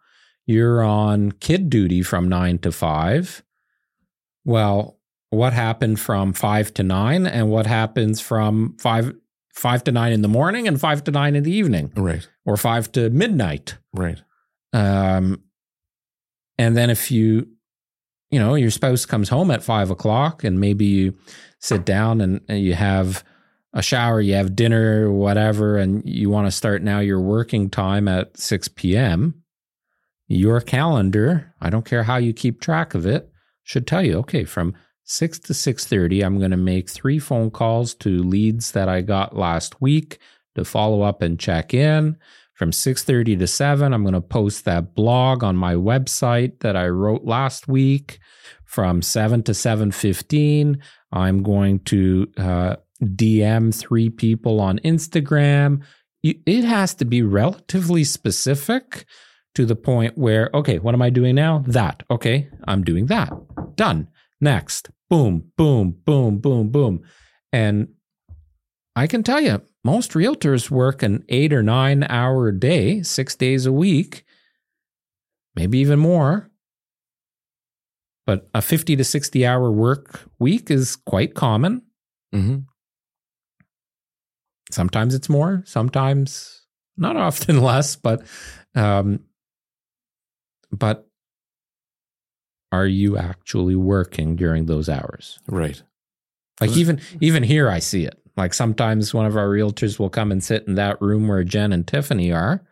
you're 0.45 0.81
on 0.83 1.31
kid 1.33 1.69
duty 1.69 2.01
from 2.01 2.27
nine 2.29 2.57
to 2.59 2.71
five, 2.71 3.43
well, 4.45 4.99
what 5.29 5.53
happened 5.53 5.99
from 5.99 6.33
five 6.33 6.73
to 6.75 6.83
nine 6.83 7.25
and 7.25 7.49
what 7.49 7.65
happens 7.65 8.19
from 8.21 8.75
five 8.79 9.13
five 9.55 9.83
to 9.83 9.91
nine 9.91 10.11
in 10.11 10.21
the 10.23 10.27
morning 10.27 10.67
and 10.67 10.79
five 10.79 11.03
to 11.03 11.11
nine 11.11 11.35
in 11.35 11.43
the 11.43 11.51
evening 11.51 11.91
Right. 11.95 12.27
or 12.45 12.57
five 12.57 12.91
to 12.93 13.09
midnight. 13.11 13.77
Right. 13.93 14.19
Um, 14.73 15.43
and 16.57 16.75
then 16.75 16.89
if 16.89 17.11
you, 17.11 17.47
you 18.31 18.39
know, 18.39 18.55
your 18.55 18.71
spouse 18.71 19.05
comes 19.05 19.29
home 19.29 19.51
at 19.51 19.61
five 19.63 19.91
o'clock 19.91 20.43
and 20.43 20.59
maybe 20.59 20.85
you 20.85 21.15
sit 21.59 21.85
down 21.85 22.19
and, 22.19 22.41
and 22.49 22.61
you 22.61 22.73
have 22.73 23.23
a 23.73 23.81
shower, 23.81 24.21
you 24.21 24.35
have 24.35 24.55
dinner, 24.55 25.11
whatever, 25.11 25.77
and 25.77 26.03
you 26.05 26.29
want 26.29 26.47
to 26.47 26.51
start 26.51 26.83
now 26.83 26.99
your 26.99 27.19
working 27.19 27.69
time 27.69 28.07
at 28.07 28.37
6 28.37 28.67
p.m., 28.69 29.43
your 30.27 30.61
calendar, 30.61 31.53
I 31.59 31.69
don't 31.69 31.85
care 31.85 32.03
how 32.03 32.17
you 32.17 32.33
keep 32.33 32.61
track 32.61 32.93
of 32.93 33.05
it, 33.05 33.29
should 33.63 33.87
tell 33.87 34.03
you, 34.03 34.17
okay, 34.19 34.45
from 34.45 34.73
6 35.05 35.39
to 35.39 35.53
6:30, 35.53 36.23
I'm 36.23 36.39
going 36.39 36.51
to 36.51 36.57
make 36.57 36.89
three 36.89 37.19
phone 37.19 37.51
calls 37.51 37.93
to 37.95 38.23
leads 38.23 38.71
that 38.71 38.87
I 38.87 39.01
got 39.01 39.35
last 39.35 39.81
week 39.81 40.19
to 40.55 40.63
follow 40.63 41.01
up 41.01 41.21
and 41.21 41.39
check 41.39 41.73
in. 41.73 42.17
From 42.53 42.71
6:30 42.71 43.39
to 43.39 43.47
7, 43.47 43.93
I'm 43.93 44.03
going 44.03 44.13
to 44.13 44.21
post 44.21 44.65
that 44.65 44.95
blog 44.95 45.43
on 45.43 45.57
my 45.57 45.73
website 45.73 46.59
that 46.59 46.77
I 46.77 46.87
wrote 46.87 47.25
last 47.25 47.67
week. 47.67 48.19
From 48.65 49.01
7 49.01 49.43
to 49.43 49.51
7:15, 49.51 50.79
I'm 51.11 51.43
going 51.43 51.79
to 51.79 52.27
uh, 52.37 52.75
DM 53.05 53.73
three 53.73 54.09
people 54.09 54.59
on 54.59 54.79
Instagram. 54.79 55.83
It 56.23 56.63
has 56.63 56.95
to 56.95 57.05
be 57.05 57.21
relatively 57.21 58.03
specific 58.03 59.05
to 59.55 59.65
the 59.65 59.75
point 59.75 60.17
where, 60.17 60.49
okay, 60.53 60.79
what 60.79 60.93
am 60.93 61.01
I 61.01 61.09
doing 61.09 61.35
now? 61.35 61.63
That. 61.67 62.03
Okay, 62.09 62.49
I'm 62.67 62.83
doing 62.83 63.07
that. 63.07 63.31
Done. 63.75 64.07
Next. 64.39 64.89
Boom, 65.09 65.51
boom, 65.57 65.97
boom, 66.05 66.39
boom, 66.39 66.69
boom. 66.69 67.03
And 67.51 67.89
I 68.95 69.07
can 69.07 69.23
tell 69.23 69.41
you, 69.41 69.61
most 69.83 70.11
realtors 70.11 70.69
work 70.69 71.03
an 71.03 71.23
eight 71.29 71.51
or 71.53 71.61
nine 71.61 72.05
hour 72.09 72.51
day, 72.51 73.03
six 73.03 73.35
days 73.35 73.65
a 73.65 73.71
week, 73.71 74.25
maybe 75.55 75.79
even 75.79 75.99
more. 75.99 76.49
But 78.25 78.49
a 78.53 78.61
50 78.61 78.95
to 78.95 79.03
60 79.03 79.45
hour 79.45 79.71
work 79.71 80.21
week 80.39 80.71
is 80.71 80.95
quite 80.95 81.35
common. 81.35 81.81
hmm 82.31 82.59
Sometimes 84.73 85.13
it's 85.15 85.29
more, 85.29 85.63
sometimes 85.65 86.61
not 86.97 87.15
often 87.15 87.61
less, 87.71 87.95
but 87.95 88.23
um 88.75 89.19
but 90.71 91.07
are 92.71 92.87
you 92.87 93.17
actually 93.17 93.75
working 93.75 94.35
during 94.35 94.65
those 94.65 94.89
hours? 94.89 95.39
Right. 95.47 95.81
Like 96.59 96.71
even 96.71 97.01
even 97.21 97.43
here 97.43 97.69
I 97.69 97.79
see 97.79 98.05
it. 98.05 98.19
Like 98.35 98.53
sometimes 98.53 99.13
one 99.13 99.25
of 99.27 99.37
our 99.37 99.47
realtors 99.47 99.99
will 99.99 100.09
come 100.09 100.31
and 100.31 100.43
sit 100.43 100.67
in 100.67 100.75
that 100.75 101.01
room 101.01 101.27
where 101.27 101.43
Jen 101.43 101.71
and 101.73 101.85
Tiffany 101.87 102.31
are 102.31 102.63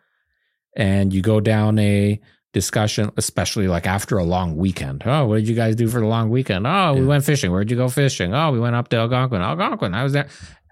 and 0.75 1.13
you 1.13 1.21
go 1.21 1.39
down 1.39 1.77
a 1.77 2.19
discussion 2.53 3.11
especially 3.17 3.67
like 3.67 3.85
after 3.85 4.17
a 4.17 4.23
long 4.23 4.57
weekend. 4.57 5.03
Oh, 5.05 5.27
what 5.27 5.35
did 5.35 5.47
you 5.47 5.55
guys 5.55 5.75
do 5.75 5.87
for 5.87 5.99
the 5.99 6.07
long 6.07 6.29
weekend? 6.29 6.65
Oh, 6.65 6.93
we 6.95 7.01
Yeah. 7.01 7.07
went 7.07 7.23
fishing. 7.23 7.51
Where'd 7.51 7.69
you 7.69 7.77
go 7.77 7.87
fishing? 7.89 8.33
Oh, 8.33 8.51
we 8.51 8.59
went 8.59 8.75
up 8.75 8.87
to 8.89 8.97
Algonquin. 8.97 9.41
Algonquin. 9.41 9.93
I 9.93 10.03
was 10.03 10.13
there. 10.13 10.27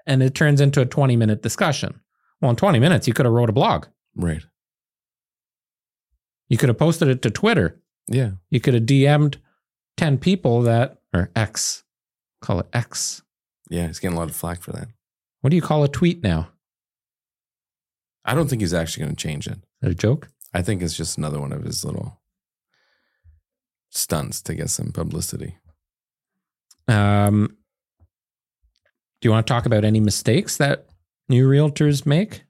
And 0.09 0.23
it 0.23 0.33
turns 0.33 0.59
into 0.59 0.81
a 0.81 0.85
20 0.85 1.15
minute 1.15 1.43
discussion. 1.43 2.01
Well, 2.41 2.49
in 2.49 2.57
20 2.57 2.79
minutes 2.79 3.07
you 3.07 3.13
could 3.13 3.25
have 3.25 3.33
wrote 3.33 3.49
a 3.49 3.53
blog. 3.53 3.85
Right. 4.15 4.41
You 6.49 6.57
could 6.57 6.69
have 6.69 6.79
posted 6.79 7.07
it 7.07 7.21
to 7.21 7.29
Twitter. 7.29 7.79
Yeah. 8.07 8.31
You 8.49 8.59
could 8.59 8.73
have 8.73 8.83
DM'd 8.83 9.37
10 9.97 10.17
people 10.17 10.63
that 10.63 10.97
or 11.13 11.29
X. 11.35 11.83
Call 12.41 12.59
it 12.59 12.67
X. 12.73 13.21
Yeah. 13.69 13.85
He's 13.85 13.99
getting 13.99 14.17
a 14.17 14.19
lot 14.19 14.29
of 14.29 14.35
flack 14.35 14.61
for 14.61 14.71
that. 14.71 14.87
What 15.41 15.51
do 15.51 15.55
you 15.55 15.61
call 15.61 15.83
a 15.83 15.87
tweet 15.87 16.23
now? 16.23 16.49
I 18.25 18.33
don't 18.33 18.49
think 18.49 18.61
he's 18.61 18.73
actually 18.73 19.03
going 19.03 19.15
to 19.15 19.21
change 19.21 19.45
it. 19.45 19.53
Is 19.53 19.81
that 19.81 19.91
a 19.91 19.95
joke? 19.95 20.29
I 20.53 20.63
think 20.63 20.81
it's 20.81 20.97
just 20.97 21.17
another 21.19 21.39
one 21.39 21.53
of 21.53 21.63
his 21.63 21.85
little 21.85 22.19
stunts 23.91 24.41
to 24.41 24.55
get 24.55 24.71
some 24.71 24.91
publicity. 24.91 25.57
Um, 26.87 27.57
do 29.21 29.27
you 29.27 29.31
want 29.31 29.45
to 29.45 29.53
talk 29.53 29.65
about 29.65 29.83
any 29.83 29.99
mistakes 29.99 30.57
that 30.57 30.87
new 31.27 31.47
realtors 31.47 32.05
make? 32.05 32.43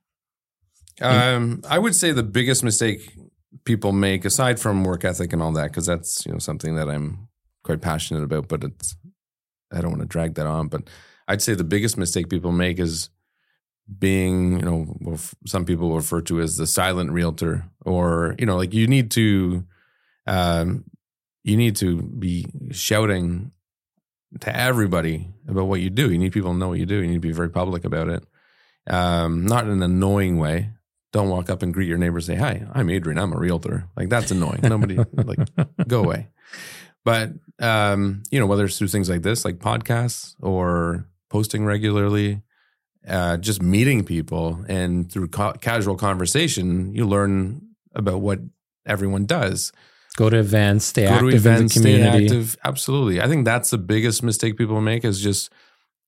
Um, 1.01 1.61
I 1.67 1.79
would 1.79 1.95
say 1.95 2.11
the 2.11 2.23
biggest 2.23 2.63
mistake 2.63 3.15
people 3.65 3.91
make, 3.91 4.25
aside 4.25 4.59
from 4.59 4.83
work 4.83 5.05
ethic 5.05 5.33
and 5.33 5.41
all 5.41 5.51
that, 5.53 5.71
because 5.71 5.85
that's 5.85 6.25
you 6.25 6.31
know 6.31 6.39
something 6.39 6.75
that 6.75 6.89
I'm 6.89 7.29
quite 7.63 7.81
passionate 7.81 8.23
about, 8.23 8.47
but 8.47 8.63
it's 8.63 8.95
I 9.71 9.81
don't 9.81 9.91
want 9.91 10.01
to 10.01 10.07
drag 10.07 10.35
that 10.35 10.47
on. 10.47 10.67
But 10.67 10.89
I'd 11.27 11.41
say 11.41 11.53
the 11.53 11.63
biggest 11.63 11.97
mistake 11.97 12.29
people 12.29 12.51
make 12.51 12.79
is 12.79 13.09
being, 13.97 14.59
you 14.59 14.65
know, 14.65 15.17
some 15.45 15.65
people 15.65 15.95
refer 15.95 16.21
to 16.21 16.41
as 16.41 16.57
the 16.57 16.67
silent 16.67 17.11
realtor, 17.11 17.65
or 17.85 18.35
you 18.37 18.45
know, 18.45 18.57
like 18.57 18.73
you 18.73 18.87
need 18.87 19.11
to, 19.11 19.65
um, 20.27 20.83
you 21.43 21.57
need 21.57 21.75
to 21.77 22.01
be 22.01 22.45
shouting 22.71 23.51
to 24.41 24.55
everybody 24.55 25.27
about 25.47 25.65
what 25.65 25.81
you 25.81 25.89
do. 25.89 26.11
You 26.11 26.17
need 26.17 26.33
people 26.33 26.51
to 26.51 26.57
know 26.57 26.69
what 26.69 26.79
you 26.79 26.85
do. 26.85 26.95
You 26.95 27.07
need 27.07 27.13
to 27.15 27.19
be 27.19 27.31
very 27.31 27.49
public 27.49 27.83
about 27.83 28.09
it, 28.09 28.23
um, 28.87 29.45
not 29.45 29.65
in 29.65 29.71
an 29.71 29.83
annoying 29.83 30.37
way. 30.37 30.71
Don't 31.11 31.29
walk 31.29 31.49
up 31.49 31.63
and 31.63 31.73
greet 31.73 31.87
your 31.87 31.97
neighbor 31.97 32.17
and 32.17 32.25
say, 32.25 32.35
"Hi, 32.35 32.67
I'm 32.73 32.89
Adrian. 32.89 33.17
I'm 33.17 33.33
a 33.33 33.37
realtor." 33.37 33.87
Like 33.95 34.09
that's 34.09 34.29
annoying. 34.31 34.59
Nobody 34.61 34.97
like 35.13 35.39
go 35.87 36.03
away. 36.03 36.27
But 37.03 37.31
um, 37.59 38.23
you 38.29 38.39
know, 38.39 38.45
whether 38.45 38.65
it's 38.65 38.77
through 38.77 38.89
things 38.89 39.09
like 39.09 39.23
this, 39.23 39.43
like 39.43 39.57
podcasts, 39.57 40.35
or 40.41 41.07
posting 41.29 41.65
regularly, 41.65 42.43
uh, 43.07 43.37
just 43.37 43.61
meeting 43.61 44.05
people, 44.05 44.63
and 44.67 45.11
through 45.11 45.29
ca- 45.29 45.53
casual 45.53 45.95
conversation, 45.95 46.93
you 46.93 47.07
learn 47.07 47.61
about 47.95 48.21
what 48.21 48.39
everyone 48.85 49.25
does. 49.25 49.71
Go 50.19 50.29
to 50.29 50.37
events, 50.37 50.83
stay 50.85 51.03
Go 51.05 51.13
active 51.13 51.29
to 51.31 51.35
events, 51.37 51.77
in 51.77 51.83
the 51.83 51.89
stay 51.89 51.97
community. 52.03 52.25
active. 52.25 52.57
Absolutely, 52.65 53.21
I 53.21 53.27
think 53.29 53.45
that's 53.45 53.69
the 53.69 53.77
biggest 53.77 54.21
mistake 54.21 54.57
people 54.57 54.81
make 54.81 55.05
is 55.05 55.21
just 55.21 55.49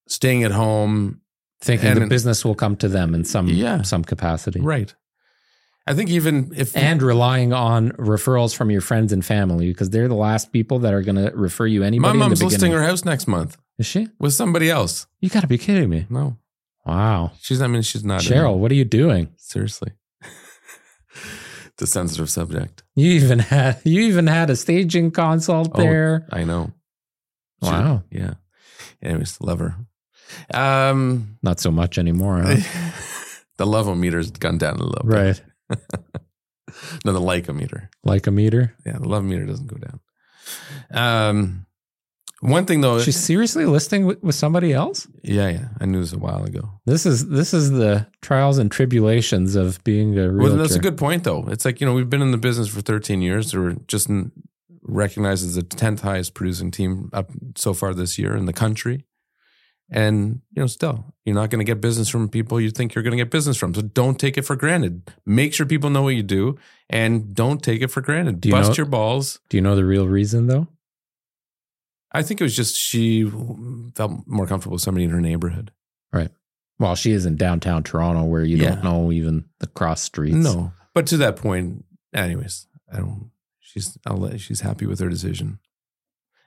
staying 0.07 0.43
at 0.43 0.51
home. 0.51 1.21
Thinking 1.61 1.93
the 1.95 2.07
business 2.07 2.43
will 2.43 2.55
come 2.55 2.75
to 2.77 2.87
them 2.89 3.13
in 3.15 3.23
some 3.23 3.47
Yeah. 3.47 3.83
some 3.83 4.03
capacity. 4.03 4.59
Right. 4.59 4.93
I 5.87 5.93
think 5.93 6.09
even 6.09 6.51
if 6.55 6.75
And 6.75 7.01
relying 7.01 7.53
on 7.53 7.91
referrals 7.91 8.53
from 8.55 8.69
your 8.69 8.81
friends 8.81 9.13
and 9.13 9.23
family 9.23 9.67
because 9.67 9.89
they're 9.91 10.07
the 10.07 10.15
last 10.15 10.51
people 10.51 10.79
that 10.79 10.93
are 10.93 11.01
going 11.03 11.15
to 11.15 11.31
refer 11.35 11.65
you 11.67 11.83
anybody. 11.83 12.17
my 12.17 12.25
mom's 12.25 12.43
listing 12.43 12.71
her 12.71 12.83
house 12.83 13.05
next 13.05 13.27
month 13.27 13.57
Is 13.79 13.85
she? 13.85 14.09
with 14.19 14.33
somebody 14.33 14.69
else. 14.69 15.07
You 15.21 15.29
got 15.29 15.41
to 15.41 15.47
be 15.47 15.57
kidding 15.57 15.89
me! 15.89 16.05
No, 16.09 16.37
Wow, 16.85 17.31
she's. 17.39 17.61
I 17.61 17.67
mean, 17.67 17.83
she's 17.83 18.03
not. 18.03 18.21
Cheryl, 18.21 18.57
what 18.57 18.71
are 18.71 18.75
you 18.75 18.85
doing? 18.85 19.29
seriously, 19.37 19.91
it's 21.81 21.89
a 21.89 21.93
sensitive 21.93 22.29
subject. 22.29 22.83
You 22.95 23.11
even 23.13 23.39
had 23.39 23.79
you 23.85 24.01
even 24.01 24.27
had 24.27 24.49
a 24.49 24.55
staging 24.55 25.11
consult 25.11 25.71
Oh, 25.73 25.81
there. 25.81 26.27
I 26.31 26.43
know. 26.43 26.71
She- 27.63 27.69
Wow. 27.69 28.03
yeah. 28.11 28.33
Anyways, 29.01 29.39
love 29.41 29.59
her. 29.59 29.75
Um, 30.53 31.37
Not 31.43 31.59
so 31.59 31.71
much 31.71 31.97
anymore, 31.97 32.41
huh? 32.45 32.57
the 33.57 33.65
love 33.65 33.95
meter's 33.97 34.31
gone 34.31 34.57
down 34.57 34.79
a 34.79 34.83
little 34.83 35.07
bit. 35.07 35.15
right? 35.15 35.41
No, 37.03 37.11
the 37.13 37.19
like 37.19 37.49
meter. 37.53 37.89
Like 38.03 38.27
a 38.27 38.31
meter. 38.31 38.73
Yeah, 38.85 38.97
the 38.97 39.07
love 39.09 39.25
meter 39.25 39.45
doesn't 39.45 39.67
go 39.67 39.77
down. 39.77 39.99
Um, 40.93 41.65
one 42.41 42.65
thing 42.65 42.81
though, 42.81 42.99
She's 42.99 43.19
seriously 43.19 43.65
listing 43.65 44.05
with, 44.05 44.21
with 44.23 44.35
somebody 44.35 44.73
else. 44.73 45.07
yeah, 45.23 45.49
yeah, 45.49 45.67
I 45.79 45.85
knew 45.85 46.01
this 46.01 46.11
a 46.13 46.17
while 46.17 46.43
ago. 46.43 46.69
This 46.85 47.05
is 47.05 47.29
this 47.29 47.53
is 47.53 47.71
the 47.71 48.07
trials 48.21 48.57
and 48.57 48.71
tribulations 48.71 49.55
of 49.55 49.83
being 49.83 50.17
a 50.17 50.29
realtor. 50.29 50.37
Well, 50.55 50.57
that's 50.57 50.75
a 50.75 50.79
good 50.79 50.97
point, 50.97 51.23
though. 51.23 51.45
It's 51.49 51.65
like 51.65 51.79
you 51.79 51.87
know 51.87 51.93
we've 51.93 52.09
been 52.09 52.21
in 52.21 52.31
the 52.31 52.37
business 52.37 52.67
for 52.67 52.81
13 52.81 53.21
years. 53.21 53.55
We're 53.55 53.73
just 53.87 54.09
recognized 54.83 55.45
as 55.45 55.55
the 55.55 55.61
10th 55.61 55.99
highest 56.01 56.33
producing 56.33 56.71
team 56.71 57.09
up 57.13 57.29
so 57.55 57.73
far 57.73 57.93
this 57.93 58.17
year 58.17 58.35
in 58.35 58.45
the 58.45 58.53
country, 58.53 59.05
and 59.89 60.41
you 60.55 60.61
know 60.61 60.67
still 60.67 61.13
you're 61.25 61.35
not 61.35 61.49
going 61.51 61.59
to 61.59 61.65
get 61.71 61.79
business 61.81 62.09
from 62.09 62.27
people 62.29 62.59
you 62.59 62.71
think 62.71 62.95
you're 62.95 63.03
going 63.03 63.15
to 63.17 63.23
get 63.23 63.29
business 63.29 63.57
from. 63.57 63.73
So 63.75 63.81
don't 63.83 64.19
take 64.19 64.37
it 64.37 64.43
for 64.43 64.55
granted. 64.55 65.11
Make 65.25 65.53
sure 65.53 65.65
people 65.65 65.89
know 65.91 66.01
what 66.03 66.15
you 66.15 66.23
do, 66.23 66.57
and 66.89 67.35
don't 67.35 67.61
take 67.61 67.81
it 67.81 67.89
for 67.89 68.01
granted. 68.01 68.41
Do 68.41 68.49
you 68.49 68.55
Bust 68.55 68.69
know- 68.71 68.75
your 68.77 68.85
balls. 68.87 69.39
Do 69.49 69.57
you 69.57 69.61
know 69.61 69.75
the 69.75 69.85
real 69.85 70.07
reason 70.07 70.47
though? 70.47 70.67
I 72.13 72.23
think 72.23 72.41
it 72.41 72.43
was 72.43 72.55
just 72.55 72.75
she 72.75 73.23
felt 73.95 74.11
more 74.27 74.45
comfortable 74.47 74.73
with 74.75 74.81
somebody 74.81 75.05
in 75.05 75.11
her 75.11 75.21
neighborhood. 75.21 75.71
Right. 76.11 76.29
Well, 76.79 76.95
she 76.95 77.11
is 77.11 77.25
in 77.25 77.35
downtown 77.37 77.83
Toronto 77.83 78.23
where 78.25 78.43
you 78.43 78.57
Yeah. 78.57 78.71
don't 78.75 78.83
know 78.83 79.11
even 79.11 79.45
the 79.59 79.67
cross 79.67 80.01
streets. 80.01 80.35
No, 80.35 80.73
but 80.93 81.07
to 81.07 81.17
that 81.17 81.35
point, 81.37 81.85
anyways, 82.13 82.67
I 82.91 82.97
don't. 82.97 83.31
She's 83.59 83.97
I'll 84.05 84.17
let, 84.17 84.41
she's 84.41 84.61
happy 84.61 84.85
with 84.85 84.99
her 84.99 85.07
decision, 85.09 85.59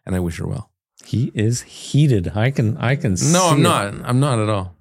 and 0.05 0.15
I 0.15 0.21
wish 0.21 0.39
her 0.39 0.47
well. 0.47 0.71
He 1.07 1.31
is 1.35 1.63
heated. 1.63 2.33
I 2.37 2.51
can 2.51 2.77
I 2.77 2.97
can 2.97 3.17
see 3.17 3.33
No, 3.33 3.47
I'm 3.51 3.59
it. 3.61 3.63
not. 3.63 3.95
I'm 4.09 4.21
not 4.21 4.39
at 4.39 4.49
all. 4.51 4.77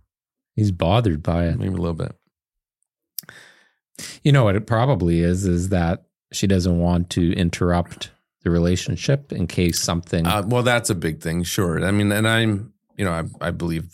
He's 0.56 0.72
bothered 0.72 1.24
by 1.24 1.46
it. 1.48 1.58
Maybe 1.58 1.74
a 1.76 1.78
little 1.78 1.94
bit. 1.94 2.16
You 4.24 4.32
know 4.32 4.44
what 4.44 4.56
it 4.56 4.66
probably 4.68 5.20
is 5.20 5.46
is 5.46 5.70
that 5.70 6.04
she 6.32 6.48
doesn't 6.48 6.80
want 6.80 7.10
to 7.12 7.32
interrupt 7.34 8.12
the 8.44 8.50
relationship 8.50 9.32
in 9.32 9.48
case 9.48 9.80
something 9.80 10.26
Uh, 10.28 10.44
well, 10.46 10.64
that's 10.64 10.90
a 10.90 10.96
big 10.96 11.22
thing, 11.22 11.44
sure. 11.44 11.84
I 11.86 11.92
mean, 11.92 12.12
and 12.12 12.28
I'm, 12.28 12.74
you 12.98 13.06
know, 13.06 13.12
I, 13.12 13.48
I 13.48 13.52
believe 13.52 13.86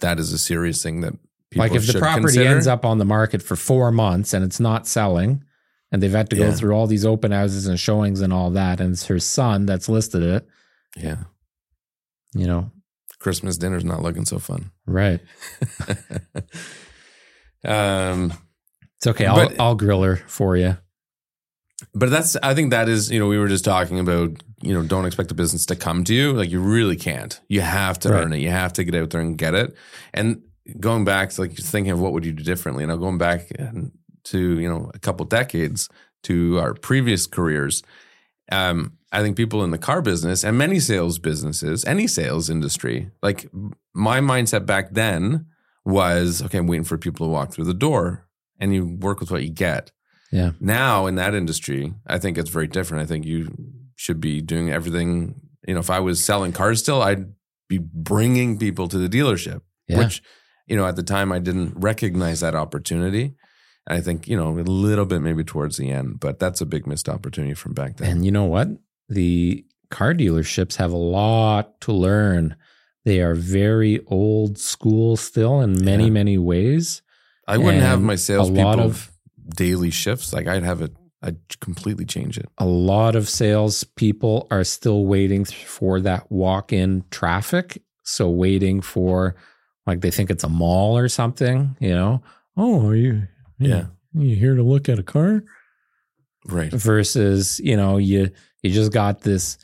that 0.00 0.18
is 0.18 0.32
a 0.32 0.38
serious 0.38 0.82
thing 0.82 1.00
that 1.00 1.14
people 1.50 1.66
like 1.66 1.74
if 1.74 1.86
the 1.86 1.98
property 1.98 2.22
consider. 2.24 2.48
ends 2.50 2.66
up 2.66 2.84
on 2.84 2.98
the 2.98 3.04
market 3.04 3.42
for 3.42 3.56
4 3.56 3.90
months 3.92 4.34
and 4.34 4.44
it's 4.44 4.60
not 4.60 4.86
selling 4.86 5.42
and 5.90 6.02
they've 6.02 6.12
had 6.12 6.30
to 6.30 6.36
go 6.36 6.52
through 6.52 6.72
all 6.74 6.86
these 6.86 7.04
open 7.06 7.32
houses 7.32 7.66
and 7.66 7.78
showings 7.78 8.20
and 8.20 8.32
all 8.32 8.50
that 8.50 8.80
and 8.80 8.92
it's 8.92 9.06
her 9.06 9.18
son 9.18 9.66
that's 9.66 9.88
listed 9.88 10.22
it, 10.22 10.46
yeah, 10.96 11.18
you 12.34 12.46
know. 12.46 12.70
Christmas 13.18 13.56
dinner's 13.56 13.84
not 13.84 14.02
looking 14.02 14.24
so 14.24 14.38
fun. 14.40 14.72
Right. 14.84 15.20
um, 17.64 18.32
It's 18.96 19.06
okay. 19.06 19.26
I'll 19.26 19.48
But- 19.48 19.60
I'll 19.60 19.74
grill 19.76 20.02
her 20.02 20.16
for 20.16 20.56
you. 20.56 20.76
But 21.94 22.10
that's, 22.10 22.36
I 22.42 22.54
think 22.54 22.70
that 22.70 22.88
is, 22.88 23.10
you 23.10 23.18
know, 23.18 23.26
we 23.28 23.38
were 23.38 23.48
just 23.48 23.64
talking 23.64 23.98
about, 23.98 24.30
you 24.62 24.72
know, 24.74 24.82
don't 24.82 25.06
expect 25.06 25.28
the 25.28 25.34
business 25.34 25.66
to 25.66 25.76
come 25.76 26.04
to 26.04 26.14
you. 26.14 26.32
Like 26.32 26.50
you 26.50 26.60
really 26.60 26.96
can't. 26.96 27.40
You 27.48 27.60
have 27.62 27.98
to 28.00 28.10
Right. 28.10 28.24
earn 28.24 28.32
it. 28.32 28.38
You 28.38 28.50
have 28.50 28.72
to 28.74 28.84
get 28.84 28.94
out 28.94 29.10
there 29.10 29.20
and 29.20 29.36
get 29.36 29.54
it. 29.54 29.74
And 30.14 30.42
going 30.80 31.04
back 31.04 31.30
to 31.30 31.40
like 31.42 31.52
thinking 31.54 31.92
of 31.92 32.00
what 32.00 32.12
would 32.12 32.24
you 32.24 32.32
do 32.32 32.44
differently, 32.44 32.82
you 32.84 32.86
know, 32.88 32.96
going 32.96 33.18
back 33.18 33.48
to, 34.24 34.38
you 34.60 34.68
know, 34.68 34.90
a 34.94 34.98
couple 34.98 35.26
decades 35.26 35.88
to 36.24 36.58
our 36.60 36.74
previous 36.74 37.26
careers, 37.26 37.82
um, 38.50 38.92
I 39.10 39.22
think 39.22 39.36
people 39.36 39.62
in 39.64 39.70
the 39.72 39.78
car 39.78 40.00
business 40.02 40.44
and 40.44 40.56
many 40.56 40.80
sales 40.80 41.18
businesses, 41.18 41.84
any 41.84 42.06
sales 42.06 42.48
industry, 42.48 43.10
like 43.22 43.46
my 43.92 44.20
mindset 44.20 44.64
back 44.66 44.92
then 44.92 45.46
was, 45.84 46.42
okay, 46.42 46.58
I'm 46.58 46.66
waiting 46.66 46.84
for 46.84 46.96
people 46.96 47.26
to 47.26 47.30
walk 47.30 47.52
through 47.52 47.64
the 47.64 47.74
door 47.74 48.26
and 48.58 48.72
you 48.72 48.86
work 48.86 49.20
with 49.20 49.30
what 49.30 49.42
you 49.42 49.50
get. 49.50 49.90
Yeah. 50.32 50.52
Now 50.60 51.06
in 51.06 51.14
that 51.16 51.34
industry, 51.34 51.92
I 52.06 52.18
think 52.18 52.38
it's 52.38 52.50
very 52.50 52.66
different. 52.66 53.02
I 53.02 53.06
think 53.06 53.24
you 53.26 53.54
should 53.96 54.20
be 54.20 54.40
doing 54.40 54.70
everything. 54.70 55.40
You 55.68 55.74
know, 55.74 55.80
if 55.80 55.90
I 55.90 56.00
was 56.00 56.24
selling 56.24 56.52
cars 56.52 56.80
still, 56.80 57.02
I'd 57.02 57.26
be 57.68 57.78
bringing 57.78 58.58
people 58.58 58.88
to 58.88 58.98
the 58.98 59.08
dealership, 59.08 59.60
Yeah. 59.88 59.98
which, 59.98 60.22
you 60.66 60.76
know, 60.76 60.86
at 60.86 60.96
the 60.96 61.02
time 61.02 61.30
I 61.32 61.38
didn't 61.38 61.74
recognize 61.76 62.40
that 62.40 62.54
opportunity. 62.54 63.34
And 63.86 63.98
I 63.98 64.00
think, 64.00 64.26
you 64.26 64.36
know, 64.36 64.58
a 64.58 64.62
little 64.62 65.04
bit 65.04 65.20
maybe 65.20 65.44
towards 65.44 65.76
the 65.76 65.90
end, 65.90 66.18
but 66.20 66.38
that's 66.38 66.60
a 66.60 66.66
big 66.66 66.86
missed 66.86 67.08
opportunity 67.08 67.54
from 67.54 67.74
back 67.74 67.96
then. 67.98 68.10
And 68.10 68.24
you 68.24 68.30
know 68.32 68.44
what? 68.44 68.68
The 69.08 69.64
car 69.90 70.14
dealerships 70.14 70.76
have 70.76 70.92
a 70.92 70.96
lot 70.96 71.80
to 71.82 71.92
learn. 71.92 72.56
They 73.04 73.20
are 73.20 73.34
very 73.34 74.00
old 74.06 74.56
school 74.58 75.16
still 75.16 75.60
in 75.60 75.84
many, 75.84 76.04
Yeah. 76.04 76.10
many 76.10 76.38
ways. 76.38 77.02
I 77.46 77.58
wouldn't 77.58 77.82
have 77.82 77.98
and 77.98 78.06
my 78.06 78.14
a 78.14 78.18
salespeople 78.18 78.64
lot 78.64 78.78
of 78.78 79.11
daily 79.54 79.90
shifts. 79.90 80.32
Like 80.32 80.46
I'd 80.46 80.62
have 80.64 80.82
it, 80.82 80.92
I'd 81.22 81.36
completely 81.60 82.04
change 82.04 82.38
it. 82.38 82.48
a 82.58 82.64
lot 82.66 83.14
of 83.16 83.28
sales 83.28 83.84
people 83.84 84.46
are 84.50 84.64
still 84.64 85.06
waiting 85.06 85.44
for 85.44 86.00
that 86.00 86.30
walk-in 86.30 87.04
traffic. 87.10 87.82
So 88.04 88.28
waiting 88.28 88.80
for 88.80 89.36
like 89.86 90.00
they 90.00 90.10
think 90.10 90.30
it's 90.30 90.44
a 90.44 90.48
mall 90.48 90.96
or 90.98 91.08
something, 91.08 91.76
you 91.80 91.94
know. 91.94 92.22
Oh, 92.56 92.86
are 92.88 92.96
you 92.96 93.28
Yeah. 93.58 93.86
you 94.14 94.34
here 94.36 94.54
to 94.56 94.62
look 94.62 94.88
at 94.88 94.98
a 94.98 95.02
car? 95.04 95.44
Right. 96.48 96.72
versus 96.72 97.60
you 97.62 97.76
know 97.76 97.98
you 97.98 98.28
you 98.64 98.70
just 98.72 98.90
got 98.92 99.20
this 99.20 99.58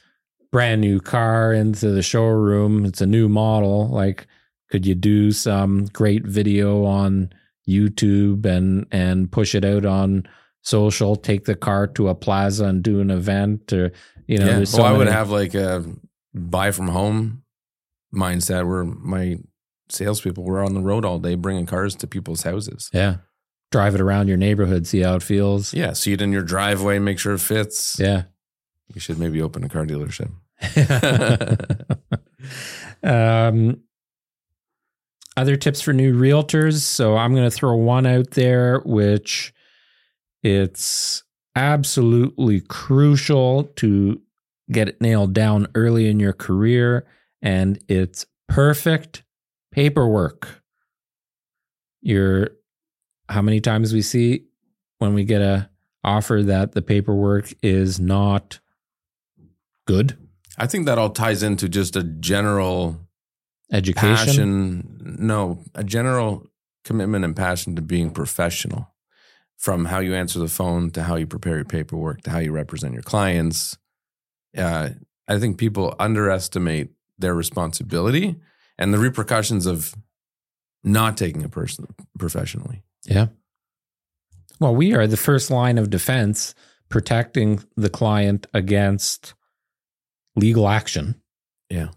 brand 0.53 0.81
new 0.81 1.01
car 1.01 1.53
into 1.53 1.91
the 1.91 2.03
showroom 2.03 2.85
it's 2.85 3.01
a 3.01 3.07
new 3.07 3.29
model 3.29 3.89
like 3.89 4.29
could 4.71 4.87
you 4.87 4.95
do 4.95 5.33
some 5.33 5.87
great 5.87 6.25
video 6.25 6.85
on 6.85 7.31
youtube 7.69 8.47
and 8.47 8.87
and 8.91 9.31
push 9.31 9.55
it 9.55 9.65
out 9.65 9.85
on 9.85 10.27
social 10.63 11.15
take 11.17 11.45
the 11.45 11.55
car 11.55 11.87
to 11.87 12.09
a 12.09 12.15
plaza 12.15 12.65
and 12.65 12.83
do 12.83 13.01
an 13.01 13.11
event 13.11 13.73
or 13.73 13.93
you 14.27 14.39
know 14.39 14.47
yeah. 14.47 14.55
there's 14.57 14.73
Well, 14.73 14.83
so 14.83 14.89
I 14.89 14.93
would 14.93 15.05
many- 15.07 15.11
have 15.17 15.31
like 15.31 15.55
a 15.55 15.85
buy 16.35 16.71
from 16.71 16.89
home 16.89 17.43
mindset 18.15 18.67
where 18.67 18.85
my 18.85 19.37
salespeople 19.91 20.45
were 20.45 20.63
on 20.65 20.75
the 20.75 20.81
road 20.81 21.05
all 21.05 21.19
day 21.19 21.35
bringing 21.35 21.67
cars 21.67 21.95
to 21.97 22.07
people's 22.07 22.43
houses. 22.43 22.91
yeah 22.93 23.17
drive 23.71 23.95
it 23.95 24.01
around 24.01 24.29
your 24.29 24.37
neighborhood 24.39 24.87
see 24.87 25.01
how 25.01 25.15
it 25.17 25.23
feels 25.23 25.75
Yeah. 25.75 25.93
See 25.93 26.13
it 26.15 26.23
in 26.23 26.33
your 26.33 26.43
driveway, 26.43 26.99
make 26.99 27.19
sure 27.19 27.35
it 27.35 27.41
fits. 27.41 27.99
yeah 28.01 28.23
You 28.95 29.01
should 29.01 29.19
maybe 29.19 29.43
open 29.43 29.63
a 29.65 29.69
car 29.69 29.85
dealership. 29.87 30.31
um, 33.03 33.81
other 35.39 35.57
tips 35.57 35.81
for 35.81 35.93
new 35.93 36.15
realtors. 36.15 36.81
So 36.81 37.17
I'm 37.17 37.35
going 37.35 37.49
to 37.49 37.57
throw 37.57 37.75
one 37.77 38.07
out 38.07 38.33
there, 38.33 38.81
which 38.81 39.53
it's 40.43 41.23
absolutely 41.55 42.61
crucial 42.61 43.65
to 43.77 44.21
get 44.71 44.89
it 44.89 45.01
nailed 45.01 45.33
down 45.33 45.67
early 45.75 46.09
in 46.09 46.21
your 46.21 46.33
career, 46.33 47.07
and 47.41 47.83
it's 47.89 48.27
perfect 48.49 49.23
paperwork. 49.73 50.63
You're 52.01 52.51
how 53.29 53.43
many 53.43 53.61
times 53.61 53.93
we 53.93 54.03
see 54.03 54.45
when 54.99 55.15
we 55.15 55.25
get 55.25 55.41
a 55.41 55.71
offer 56.05 56.43
that 56.43 56.73
the 56.73 56.83
paperwork 56.83 57.53
is 57.63 57.99
not 58.01 58.61
good 59.87 60.17
I 60.59 60.67
think 60.67 60.87
that 60.87 60.99
all 60.99 61.11
ties 61.11 61.43
into 61.45 61.69
just 61.69 61.95
a 61.95 62.03
general 62.03 63.08
education 63.73 64.17
passion. 64.17 65.17
No, 65.19 65.63
a 65.75 65.85
general 65.85 66.47
commitment 66.85 67.25
and 67.25 67.37
passion 67.37 67.77
to 67.77 67.83
being 67.83 68.11
professional 68.11 68.95
from 69.57 69.87
how 69.87 69.99
you 69.99 70.15
answer 70.15 70.39
the 70.39 70.49
phone 70.49 70.91
to 70.93 71.03
how 71.03 71.17
you 71.17 71.27
prepare 71.27 71.57
your 71.57 71.65
paperwork 71.65 72.23
to 72.23 72.31
how 72.31 72.39
you 72.39 72.53
represent 72.53 72.95
your 72.95 73.03
clients. 73.03 73.77
Uh, 74.57 74.91
I 75.27 75.39
think 75.39 75.59
people 75.59 75.95
underestimate 75.99 76.91
their 77.19 77.35
responsibility 77.35 78.37
and 78.79 78.95
the 78.95 78.99
repercussions 78.99 79.67
of 79.67 79.95
not 80.85 81.17
taking 81.17 81.45
a 81.45 81.49
person 81.49 81.87
professionally. 82.19 82.83
Yeah. 83.05 83.27
Well, 84.61 84.75
we 84.75 84.95
are 84.95 85.07
the 85.07 85.17
first 85.17 85.51
line 85.51 85.77
of 85.77 85.91
defense 85.91 86.55
protecting 86.89 87.63
the 87.77 87.91
client 87.91 88.47
against 88.55 89.35
legal 90.37 90.69
action. 90.69 91.21
Yeah. 91.69 91.89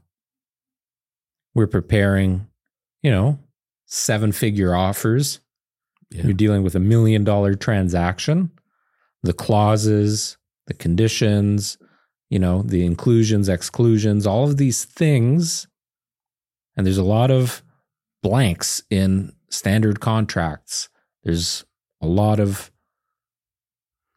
We're 1.53 1.67
preparing, 1.67 2.47
you 3.01 3.11
know, 3.11 3.39
seven 3.85 4.31
figure 4.31 4.75
offers. 4.75 5.39
Yeah. 6.09 6.23
You're 6.23 6.33
dealing 6.33 6.63
with 6.63 6.75
a 6.75 6.79
million 6.79 7.23
dollar 7.23 7.55
transaction. 7.55 8.51
The 9.23 9.33
clauses, 9.33 10.37
the 10.67 10.73
conditions, 10.73 11.77
you 12.29 12.39
know, 12.39 12.61
the 12.63 12.85
inclusions, 12.85 13.49
exclusions, 13.49 14.25
all 14.25 14.45
of 14.45 14.57
these 14.57 14.85
things. 14.85 15.67
And 16.75 16.85
there's 16.85 16.97
a 16.97 17.03
lot 17.03 17.29
of 17.29 17.61
blanks 18.23 18.81
in 18.89 19.33
standard 19.49 19.99
contracts. 19.99 20.89
There's 21.23 21.65
a 22.01 22.07
lot 22.07 22.39
of 22.39 22.71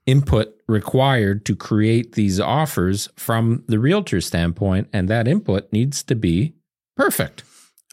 input 0.06 0.54
required 0.68 1.44
to 1.46 1.56
create 1.56 2.12
these 2.12 2.38
offers 2.38 3.08
from 3.16 3.64
the 3.66 3.78
realtor 3.78 4.20
standpoint, 4.20 4.88
and 4.92 5.08
that 5.08 5.28
input 5.28 5.72
needs 5.72 6.02
to 6.04 6.14
be 6.14 6.54
perfect. 6.96 7.44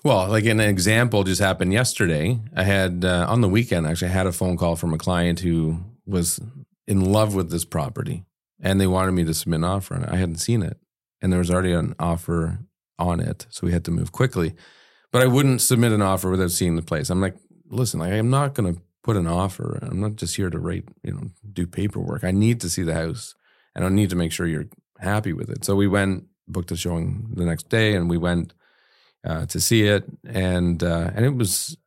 Well, 0.04 0.28
like 0.30 0.46
an 0.46 0.60
example 0.60 1.24
just 1.24 1.42
happened 1.42 1.74
yesterday. 1.74 2.40
I 2.56 2.64
had 2.64 3.06
uh, 3.06 3.28
on 3.30 3.42
the 3.42 3.50
weekend 3.50 3.86
actually 3.86 4.12
had 4.12 4.26
a 4.26 4.32
phone 4.32 4.58
call 4.58 4.76
from 4.76 4.94
a 4.94 4.98
client 4.98 5.42
who 5.42 5.80
was 6.06 6.40
in 6.88 7.12
love 7.12 7.36
with 7.36 7.52
this 7.52 7.66
property 7.66 8.24
and 8.60 8.82
they 8.82 8.88
wanted 8.88 9.12
me 9.12 9.24
to 9.26 9.34
submit 9.34 9.60
an 9.60 9.64
offer 9.66 9.96
on 9.96 10.04
it. 10.04 10.10
I 10.12 10.16
hadn't 10.16 10.38
seen 10.38 10.64
it 10.64 10.78
and 11.22 11.32
there 11.32 11.40
was 11.40 11.52
already 11.52 11.72
an 11.72 11.94
offer 12.00 12.60
on 12.98 13.20
it, 13.20 13.48
so 13.50 13.66
we 13.66 13.74
had 13.74 13.86
to 13.86 13.92
move 13.92 14.12
quickly. 14.12 14.54
But 15.12 15.22
I 15.22 15.28
wouldn't 15.28 15.62
submit 15.62 15.92
an 15.92 16.02
offer 16.02 16.30
without 16.30 16.52
seeing 16.52 16.76
the 16.76 16.82
place. 16.82 17.10
I'm 17.10 17.22
like, 17.22 17.36
listen, 17.70 18.00
like 18.00 18.14
I'm 18.14 18.30
not 18.30 18.54
going 18.54 18.74
to 18.74 18.82
put 19.04 19.18
an 19.18 19.28
offer. 19.28 19.80
I'm 19.82 20.00
not 20.00 20.16
just 20.16 20.36
here 20.36 20.50
to 20.50 20.60
rate, 20.60 20.88
you 21.04 21.14
know, 21.14 21.28
do 21.52 21.68
paperwork. 21.68 22.24
I 22.24 22.32
need 22.32 22.62
to 22.62 22.70
see 22.70 22.84
the 22.84 22.94
house 22.94 23.36
and 23.76 23.86
I 23.86 23.90
need 23.90 24.10
to 24.12 24.16
make 24.16 24.32
sure 24.32 24.48
you're 24.48 24.70
happy 25.00 25.34
with 25.34 25.50
it. 25.50 25.66
So 25.66 25.76
we 25.76 25.88
went 25.88 26.26
booked 26.48 26.72
a 26.72 26.76
showing 26.76 27.32
the 27.34 27.46
next 27.46 27.70
day 27.70 27.96
and 27.96 28.10
we 28.10 28.18
went 28.18 28.54
uh, 29.24 29.46
to 29.48 29.60
see 29.60 29.84
it, 29.84 30.06
and 30.26 30.84
uh, 30.84 31.12
and 31.16 31.26
it 31.26 31.36
was, 31.36 31.78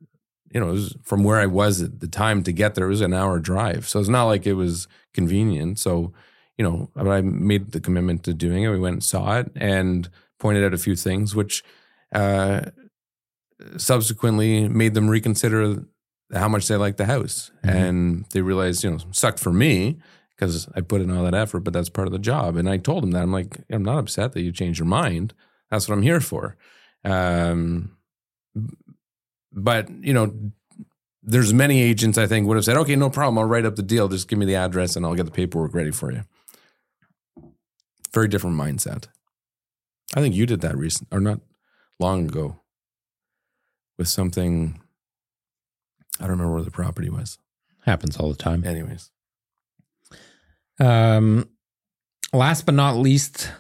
you 0.53 0.61
know, 0.61 0.69
it 0.69 0.73
was 0.73 0.97
from 1.03 1.25
where 1.25 1.39
I 1.41 1.47
was 1.47 1.83
at 1.83 2.01
the 2.01 2.09
time 2.09 2.43
to 2.45 2.53
get 2.53 2.75
there. 2.75 2.87
It 2.87 2.91
was 2.91 3.01
an 3.01 3.15
hour 3.15 3.39
drive, 3.41 3.89
so 3.89 3.99
it's 4.01 4.09
not 4.09 4.25
like 4.25 4.47
it 4.47 4.55
was 4.55 4.87
convenient. 5.13 5.79
So, 5.79 6.13
you 6.57 6.65
know, 6.65 6.91
I 6.97 7.21
made 7.23 7.73
the 7.73 7.81
commitment 7.81 8.23
to 8.25 8.35
doing 8.35 8.63
it. 8.63 8.69
We 8.71 8.79
went 8.79 8.95
and 8.95 9.05
saw 9.05 9.39
it 9.39 9.51
and 9.57 10.09
pointed 10.39 10.65
out 10.65 10.75
a 10.75 10.79
few 10.79 10.95
things, 10.97 11.35
which 11.35 11.63
uh, 12.13 12.63
subsequently 13.77 14.69
made 14.69 14.95
them 14.95 15.09
reconsider 15.09 15.85
how 16.33 16.49
much 16.49 16.69
they 16.69 16.77
liked 16.77 16.99
the 16.99 17.05
house, 17.07 17.51
Mhm. 17.65 17.75
and 17.75 18.25
they 18.33 18.41
realized, 18.43 18.83
you 18.85 18.91
know, 18.91 18.99
sucked 19.13 19.41
for 19.41 19.53
me. 19.53 19.99
Because 20.37 20.67
I 20.75 20.81
put 20.81 21.01
in 21.01 21.13
all 21.13 21.23
that 21.23 21.33
effort, 21.35 21.61
but 21.61 21.73
that's 21.73 21.89
part 21.89 22.09
of 22.09 22.13
the 22.13 22.19
job. 22.19 22.57
And 22.57 22.69
I 22.69 22.77
told 22.77 23.05
them 23.05 23.13
that 23.13 23.23
I'm 23.23 23.31
like, 23.31 23.57
I'm 23.71 23.85
not 23.85 23.99
upset 23.99 24.33
that 24.33 24.43
you 24.43 24.51
changed 24.51 24.81
your 24.81 24.87
mind. 24.89 25.33
That's 25.71 25.89
what 25.89 25.95
I'm 25.95 26.03
here 26.03 26.21
for. 26.21 26.57
Um, 27.05 27.97
but 29.53 29.89
you 29.91 30.13
know, 30.13 30.35
there's 31.23 31.53
many 31.55 31.81
agents 31.83 32.19
I 32.19 32.27
think 32.27 32.47
would 32.47 32.57
have 32.57 32.65
said, 32.65 32.77
"Okay, 32.79 32.97
no 32.97 33.11
problem. 33.11 33.39
I'll 33.39 33.45
write 33.45 33.65
up 33.65 33.77
the 33.77 33.83
deal. 33.83 34.09
Just 34.09 34.29
give 34.29 34.39
me 34.39 34.47
the 34.47 34.57
address 34.57 34.97
and 34.97 35.05
I'll 35.07 35.15
get 35.15 35.27
the 35.27 35.33
paperwork 35.33 35.75
ready 35.75 35.91
for 35.91 36.13
you." 36.13 36.25
Very 38.13 38.29
different 38.29 38.57
mindset. 38.57 39.07
I 40.15 40.21
think 40.21 40.35
you 40.35 40.47
did 40.47 40.61
that 40.61 40.77
recent 40.77 41.09
or 41.11 41.21
not 41.21 41.41
long 41.99 42.27
ago 42.29 42.61
with 43.99 44.09
something. 44.09 44.81
I 46.19 46.23
don't 46.23 46.31
remember 46.33 46.55
where 46.55 46.63
the 46.63 46.71
property 46.71 47.11
was. 47.11 47.39
Happens 47.85 48.17
all 48.17 48.29
the 48.31 48.37
time. 48.37 48.65
Anyways, 48.65 49.11
Um, 50.79 51.49
last 52.33 52.67
but 52.67 52.75
not 52.75 52.97
least, 52.97 53.51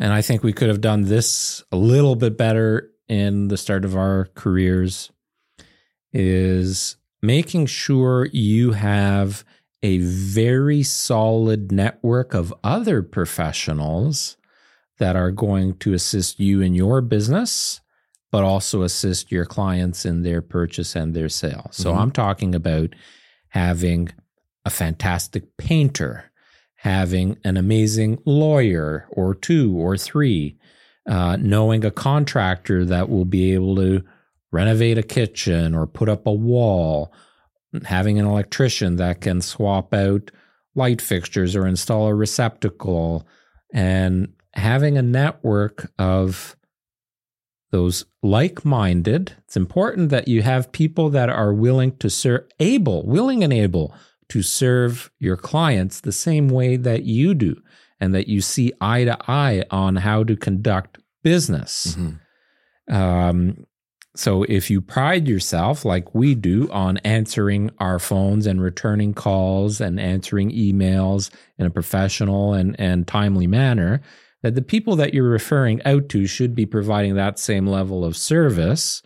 and 0.00 0.12
I 0.12 0.22
think 0.22 0.42
we 0.42 0.52
could 0.52 0.68
have 0.68 0.80
done 0.80 1.02
this 1.02 1.62
a 1.70 1.76
little 1.76 2.16
bit 2.16 2.36
better 2.36 2.90
in 3.08 3.48
the 3.48 3.56
start 3.56 3.84
of 3.84 3.94
our 3.96 4.28
careers, 4.34 5.12
is 6.12 6.96
making 7.22 7.66
sure 7.66 8.26
you 8.32 8.72
have 8.72 9.44
a 9.82 9.98
very 9.98 10.82
solid 10.82 11.70
network 11.70 12.34
of 12.34 12.52
other 12.64 13.02
professionals 13.02 14.36
that 14.98 15.16
are 15.16 15.30
going 15.30 15.74
to 15.78 15.92
assist 15.94 16.40
you 16.40 16.60
in 16.60 16.74
your 16.74 17.00
business, 17.00 17.80
but 18.30 18.44
also 18.44 18.82
assist 18.82 19.32
your 19.32 19.44
clients 19.44 20.04
in 20.04 20.22
their 20.22 20.42
purchase 20.42 20.94
and 20.94 21.14
their 21.14 21.28
sale. 21.28 21.68
So 21.72 21.92
Mhm. 21.92 21.98
I'm 21.98 22.10
talking 22.10 22.54
about 22.54 22.94
having 23.48 24.10
a 24.64 24.70
fantastic 24.70 25.56
painter, 25.56 26.29
having 26.80 27.36
an 27.44 27.58
amazing 27.58 28.18
lawyer 28.24 29.06
or 29.10 29.34
two 29.34 29.76
or 29.76 29.98
three, 29.98 30.56
uh, 31.06 31.36
knowing 31.38 31.84
a 31.84 31.90
contractor 31.90 32.86
that 32.86 33.10
will 33.10 33.26
be 33.26 33.52
able 33.52 33.76
to 33.76 34.02
renovate 34.50 34.96
a 34.96 35.02
kitchen 35.02 35.74
or 35.74 35.86
put 35.86 36.08
up 36.08 36.26
a 36.26 36.32
wall, 36.32 37.12
having 37.84 38.18
an 38.18 38.24
electrician 38.24 38.96
that 38.96 39.20
can 39.20 39.42
swap 39.42 39.92
out 39.92 40.30
light 40.74 41.02
fixtures 41.02 41.54
or 41.54 41.66
install 41.66 42.06
a 42.06 42.14
receptacle 42.14 43.26
and 43.74 44.32
having 44.54 44.96
a 44.96 45.02
network 45.02 45.92
of 45.98 46.56
those 47.72 48.06
like-minded. 48.22 49.34
It's 49.44 49.56
important 49.56 50.08
that 50.08 50.28
you 50.28 50.40
have 50.40 50.72
people 50.72 51.10
that 51.10 51.28
are 51.28 51.52
willing 51.52 51.94
to 51.98 52.08
serve 52.08 52.48
able 52.58 53.04
willing 53.04 53.44
and 53.44 53.52
able 53.52 53.94
to 54.30 54.42
serve 54.42 55.10
your 55.18 55.36
clients 55.36 56.00
the 56.00 56.12
same 56.12 56.48
way 56.48 56.76
that 56.76 57.04
you 57.04 57.34
do 57.34 57.60
and 58.00 58.14
that 58.14 58.28
you 58.28 58.40
see 58.40 58.72
eye 58.80 59.04
to 59.04 59.16
eye 59.30 59.64
on 59.70 59.96
how 59.96 60.24
to 60.24 60.36
conduct 60.36 60.98
business 61.22 61.96
Mhm. 61.98 62.94
um, 62.94 63.66
so 64.16 64.42
if 64.48 64.70
you 64.70 64.80
pride 64.80 65.28
yourself, 65.28 65.84
like 65.84 66.14
we 66.16 66.34
do, 66.34 66.68
on 66.72 66.96
answering 66.98 67.70
our 67.78 68.00
phones 68.00 68.44
and 68.44 68.60
returning 68.60 69.14
calls 69.14 69.80
and 69.80 70.00
answering 70.00 70.50
emails 70.50 71.30
in 71.58 71.64
a 71.66 71.70
professional 71.70 72.52
and, 72.52 72.74
and 72.80 73.06
timely 73.06 73.46
manner, 73.46 74.00
that 74.42 74.56
the 74.56 74.62
people 74.62 74.96
that 74.96 75.14
you're 75.14 75.28
referring 75.30 75.80
out 75.84 76.08
to 76.08 76.26
should 76.26 76.56
be 76.56 76.66
providing 76.66 77.14
that 77.14 77.38
same 77.38 77.68
level 77.68 78.04
of 78.04 78.16
service 78.16 79.00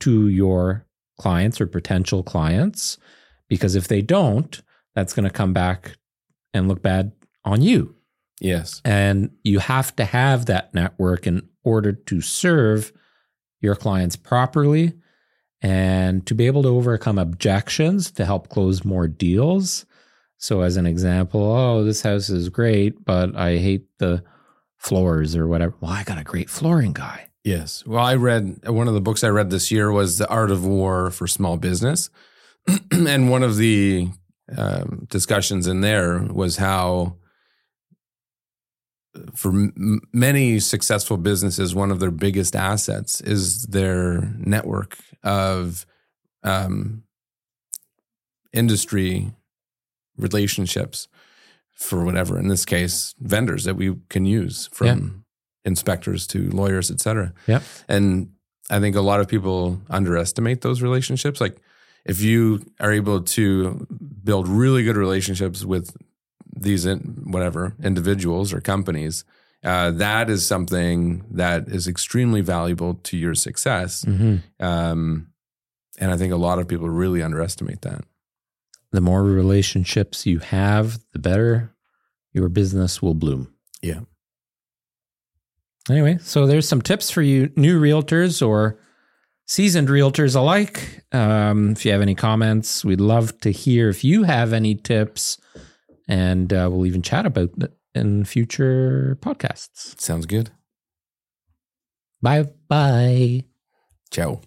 to 0.00 0.26
your 0.26 0.84
clients 1.20 1.60
or 1.60 1.66
potential 1.68 2.24
clients. 2.24 2.98
Because 3.48 3.76
if 3.76 3.86
they 3.86 4.02
don't, 4.02 4.60
that's 4.98 5.14
going 5.14 5.24
to 5.24 5.30
come 5.30 5.52
back 5.52 5.96
and 6.52 6.66
look 6.66 6.82
bad 6.82 7.12
on 7.44 7.62
you. 7.62 7.94
Yes. 8.40 8.82
And 8.84 9.30
you 9.44 9.60
have 9.60 9.94
to 9.94 10.04
have 10.04 10.46
that 10.46 10.74
network 10.74 11.24
in 11.24 11.48
order 11.62 11.92
to 11.92 12.20
serve 12.20 12.92
your 13.60 13.76
clients 13.76 14.16
properly 14.16 14.94
and 15.62 16.26
to 16.26 16.34
be 16.34 16.46
able 16.46 16.64
to 16.64 16.68
overcome 16.70 17.16
objections 17.16 18.10
to 18.12 18.24
help 18.24 18.48
close 18.48 18.84
more 18.84 19.06
deals. 19.06 19.86
So, 20.36 20.62
as 20.62 20.76
an 20.76 20.86
example, 20.86 21.42
oh, 21.42 21.84
this 21.84 22.02
house 22.02 22.28
is 22.28 22.48
great, 22.48 23.04
but 23.04 23.36
I 23.36 23.58
hate 23.58 23.86
the 23.98 24.24
floors 24.78 25.36
or 25.36 25.46
whatever. 25.46 25.74
Well, 25.80 25.92
I 25.92 26.02
got 26.02 26.18
a 26.18 26.24
great 26.24 26.50
flooring 26.50 26.92
guy. 26.92 27.28
Yes. 27.44 27.86
Well, 27.86 28.04
I 28.04 28.16
read 28.16 28.68
one 28.68 28.88
of 28.88 28.94
the 28.94 29.00
books 29.00 29.22
I 29.22 29.28
read 29.28 29.50
this 29.50 29.70
year 29.70 29.92
was 29.92 30.18
The 30.18 30.28
Art 30.28 30.50
of 30.50 30.66
War 30.66 31.12
for 31.12 31.28
Small 31.28 31.56
Business. 31.56 32.10
and 32.90 33.30
one 33.30 33.44
of 33.44 33.56
the 33.58 34.08
um, 34.56 35.06
discussions 35.10 35.66
in 35.66 35.80
there 35.80 36.20
was 36.22 36.56
how, 36.56 37.16
for 39.34 39.50
m- 39.50 40.00
many 40.12 40.60
successful 40.60 41.16
businesses, 41.16 41.74
one 41.74 41.90
of 41.90 42.00
their 42.00 42.10
biggest 42.10 42.56
assets 42.56 43.20
is 43.20 43.64
their 43.64 44.32
network 44.38 44.98
of 45.22 45.84
um, 46.42 47.02
industry 48.52 49.32
relationships 50.16 51.08
for 51.74 52.04
whatever, 52.04 52.38
in 52.38 52.48
this 52.48 52.64
case, 52.64 53.14
vendors 53.20 53.64
that 53.64 53.76
we 53.76 53.96
can 54.08 54.24
use 54.24 54.68
from 54.72 55.24
inspectors 55.64 56.26
to 56.26 56.50
lawyers, 56.50 56.90
et 56.90 57.00
cetera. 57.00 57.32
Yep. 57.46 57.62
And 57.88 58.32
I 58.70 58.80
think 58.80 58.96
a 58.96 59.00
lot 59.00 59.20
of 59.20 59.28
people 59.28 59.80
underestimate 59.90 60.62
those 60.62 60.82
relationships. 60.82 61.40
Like 61.40 61.58
if 62.04 62.20
you 62.20 62.64
are 62.80 62.92
able 62.92 63.22
to 63.22 63.86
build 64.24 64.48
really 64.48 64.82
good 64.82 64.96
relationships 64.96 65.64
with 65.64 65.96
these 66.54 66.86
in, 66.86 66.98
whatever 67.26 67.74
individuals 67.82 68.52
or 68.52 68.60
companies, 68.60 69.24
uh, 69.64 69.90
that 69.90 70.30
is 70.30 70.46
something 70.46 71.24
that 71.30 71.68
is 71.68 71.88
extremely 71.88 72.40
valuable 72.40 72.94
to 72.94 73.16
your 73.16 73.34
success. 73.34 74.04
Mm-hmm. 74.04 74.64
Um, 74.64 75.28
and 75.98 76.12
I 76.12 76.16
think 76.16 76.32
a 76.32 76.36
lot 76.36 76.58
of 76.58 76.68
people 76.68 76.88
really 76.88 77.22
underestimate 77.22 77.82
that. 77.82 78.04
The 78.92 79.00
more 79.00 79.22
relationships 79.22 80.26
you 80.26 80.38
have, 80.38 80.98
the 81.12 81.18
better 81.18 81.74
your 82.32 82.48
business 82.48 83.02
will 83.02 83.14
bloom. 83.14 83.52
Yeah. 83.82 84.00
Anyway, 85.90 86.18
so 86.20 86.46
there's 86.46 86.68
some 86.68 86.82
tips 86.82 87.10
for 87.10 87.22
you 87.22 87.50
new 87.56 87.80
realtors 87.80 88.46
or 88.46 88.78
seasoned 89.48 89.88
realtors 89.88 90.36
alike. 90.36 91.02
Um, 91.10 91.70
if 91.70 91.84
you 91.84 91.90
have 91.90 92.02
any 92.02 92.14
comments, 92.14 92.84
we'd 92.84 93.00
love 93.00 93.40
to 93.40 93.50
hear 93.50 93.88
if 93.88 94.04
you 94.04 94.22
have 94.22 94.52
any 94.52 94.76
tips, 94.76 95.38
and 96.06 96.52
uh, 96.52 96.68
we'll 96.70 96.86
even 96.86 97.02
chat 97.02 97.26
about 97.26 97.50
it 97.60 97.72
in 97.94 98.24
future 98.24 99.18
podcasts. 99.20 100.00
Sounds 100.00 100.26
good. 100.26 100.50
Bye 102.22 102.46
bye. 102.68 103.44
Ciao. 104.10 104.40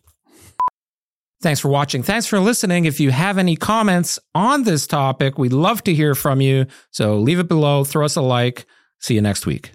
Thanks 1.42 1.60
for 1.60 1.70
watching. 1.70 2.04
Thanks 2.04 2.28
for 2.28 2.40
listening. 2.40 2.86
If 2.86 3.00
you 3.00 3.10
have 3.10 3.40
any 3.40 3.56
comments 3.56 4.20
on 4.36 4.64
this 4.64 4.86
topic, 4.86 5.40
we'd 5.40 5.54
love 5.54 5.84
to 5.86 5.94
hear 5.94 6.14
from 6.14 6.40
you. 6.40 6.68
So 6.92 7.18
leave 7.18 7.40
it 7.40 7.48
below, 7.48 7.84
throw 7.84 8.06
us 8.06 8.16
a 8.16 8.22
like. 8.22 8.68
See 9.00 9.16
you 9.16 9.22
next 9.22 9.48
week. 9.48 9.72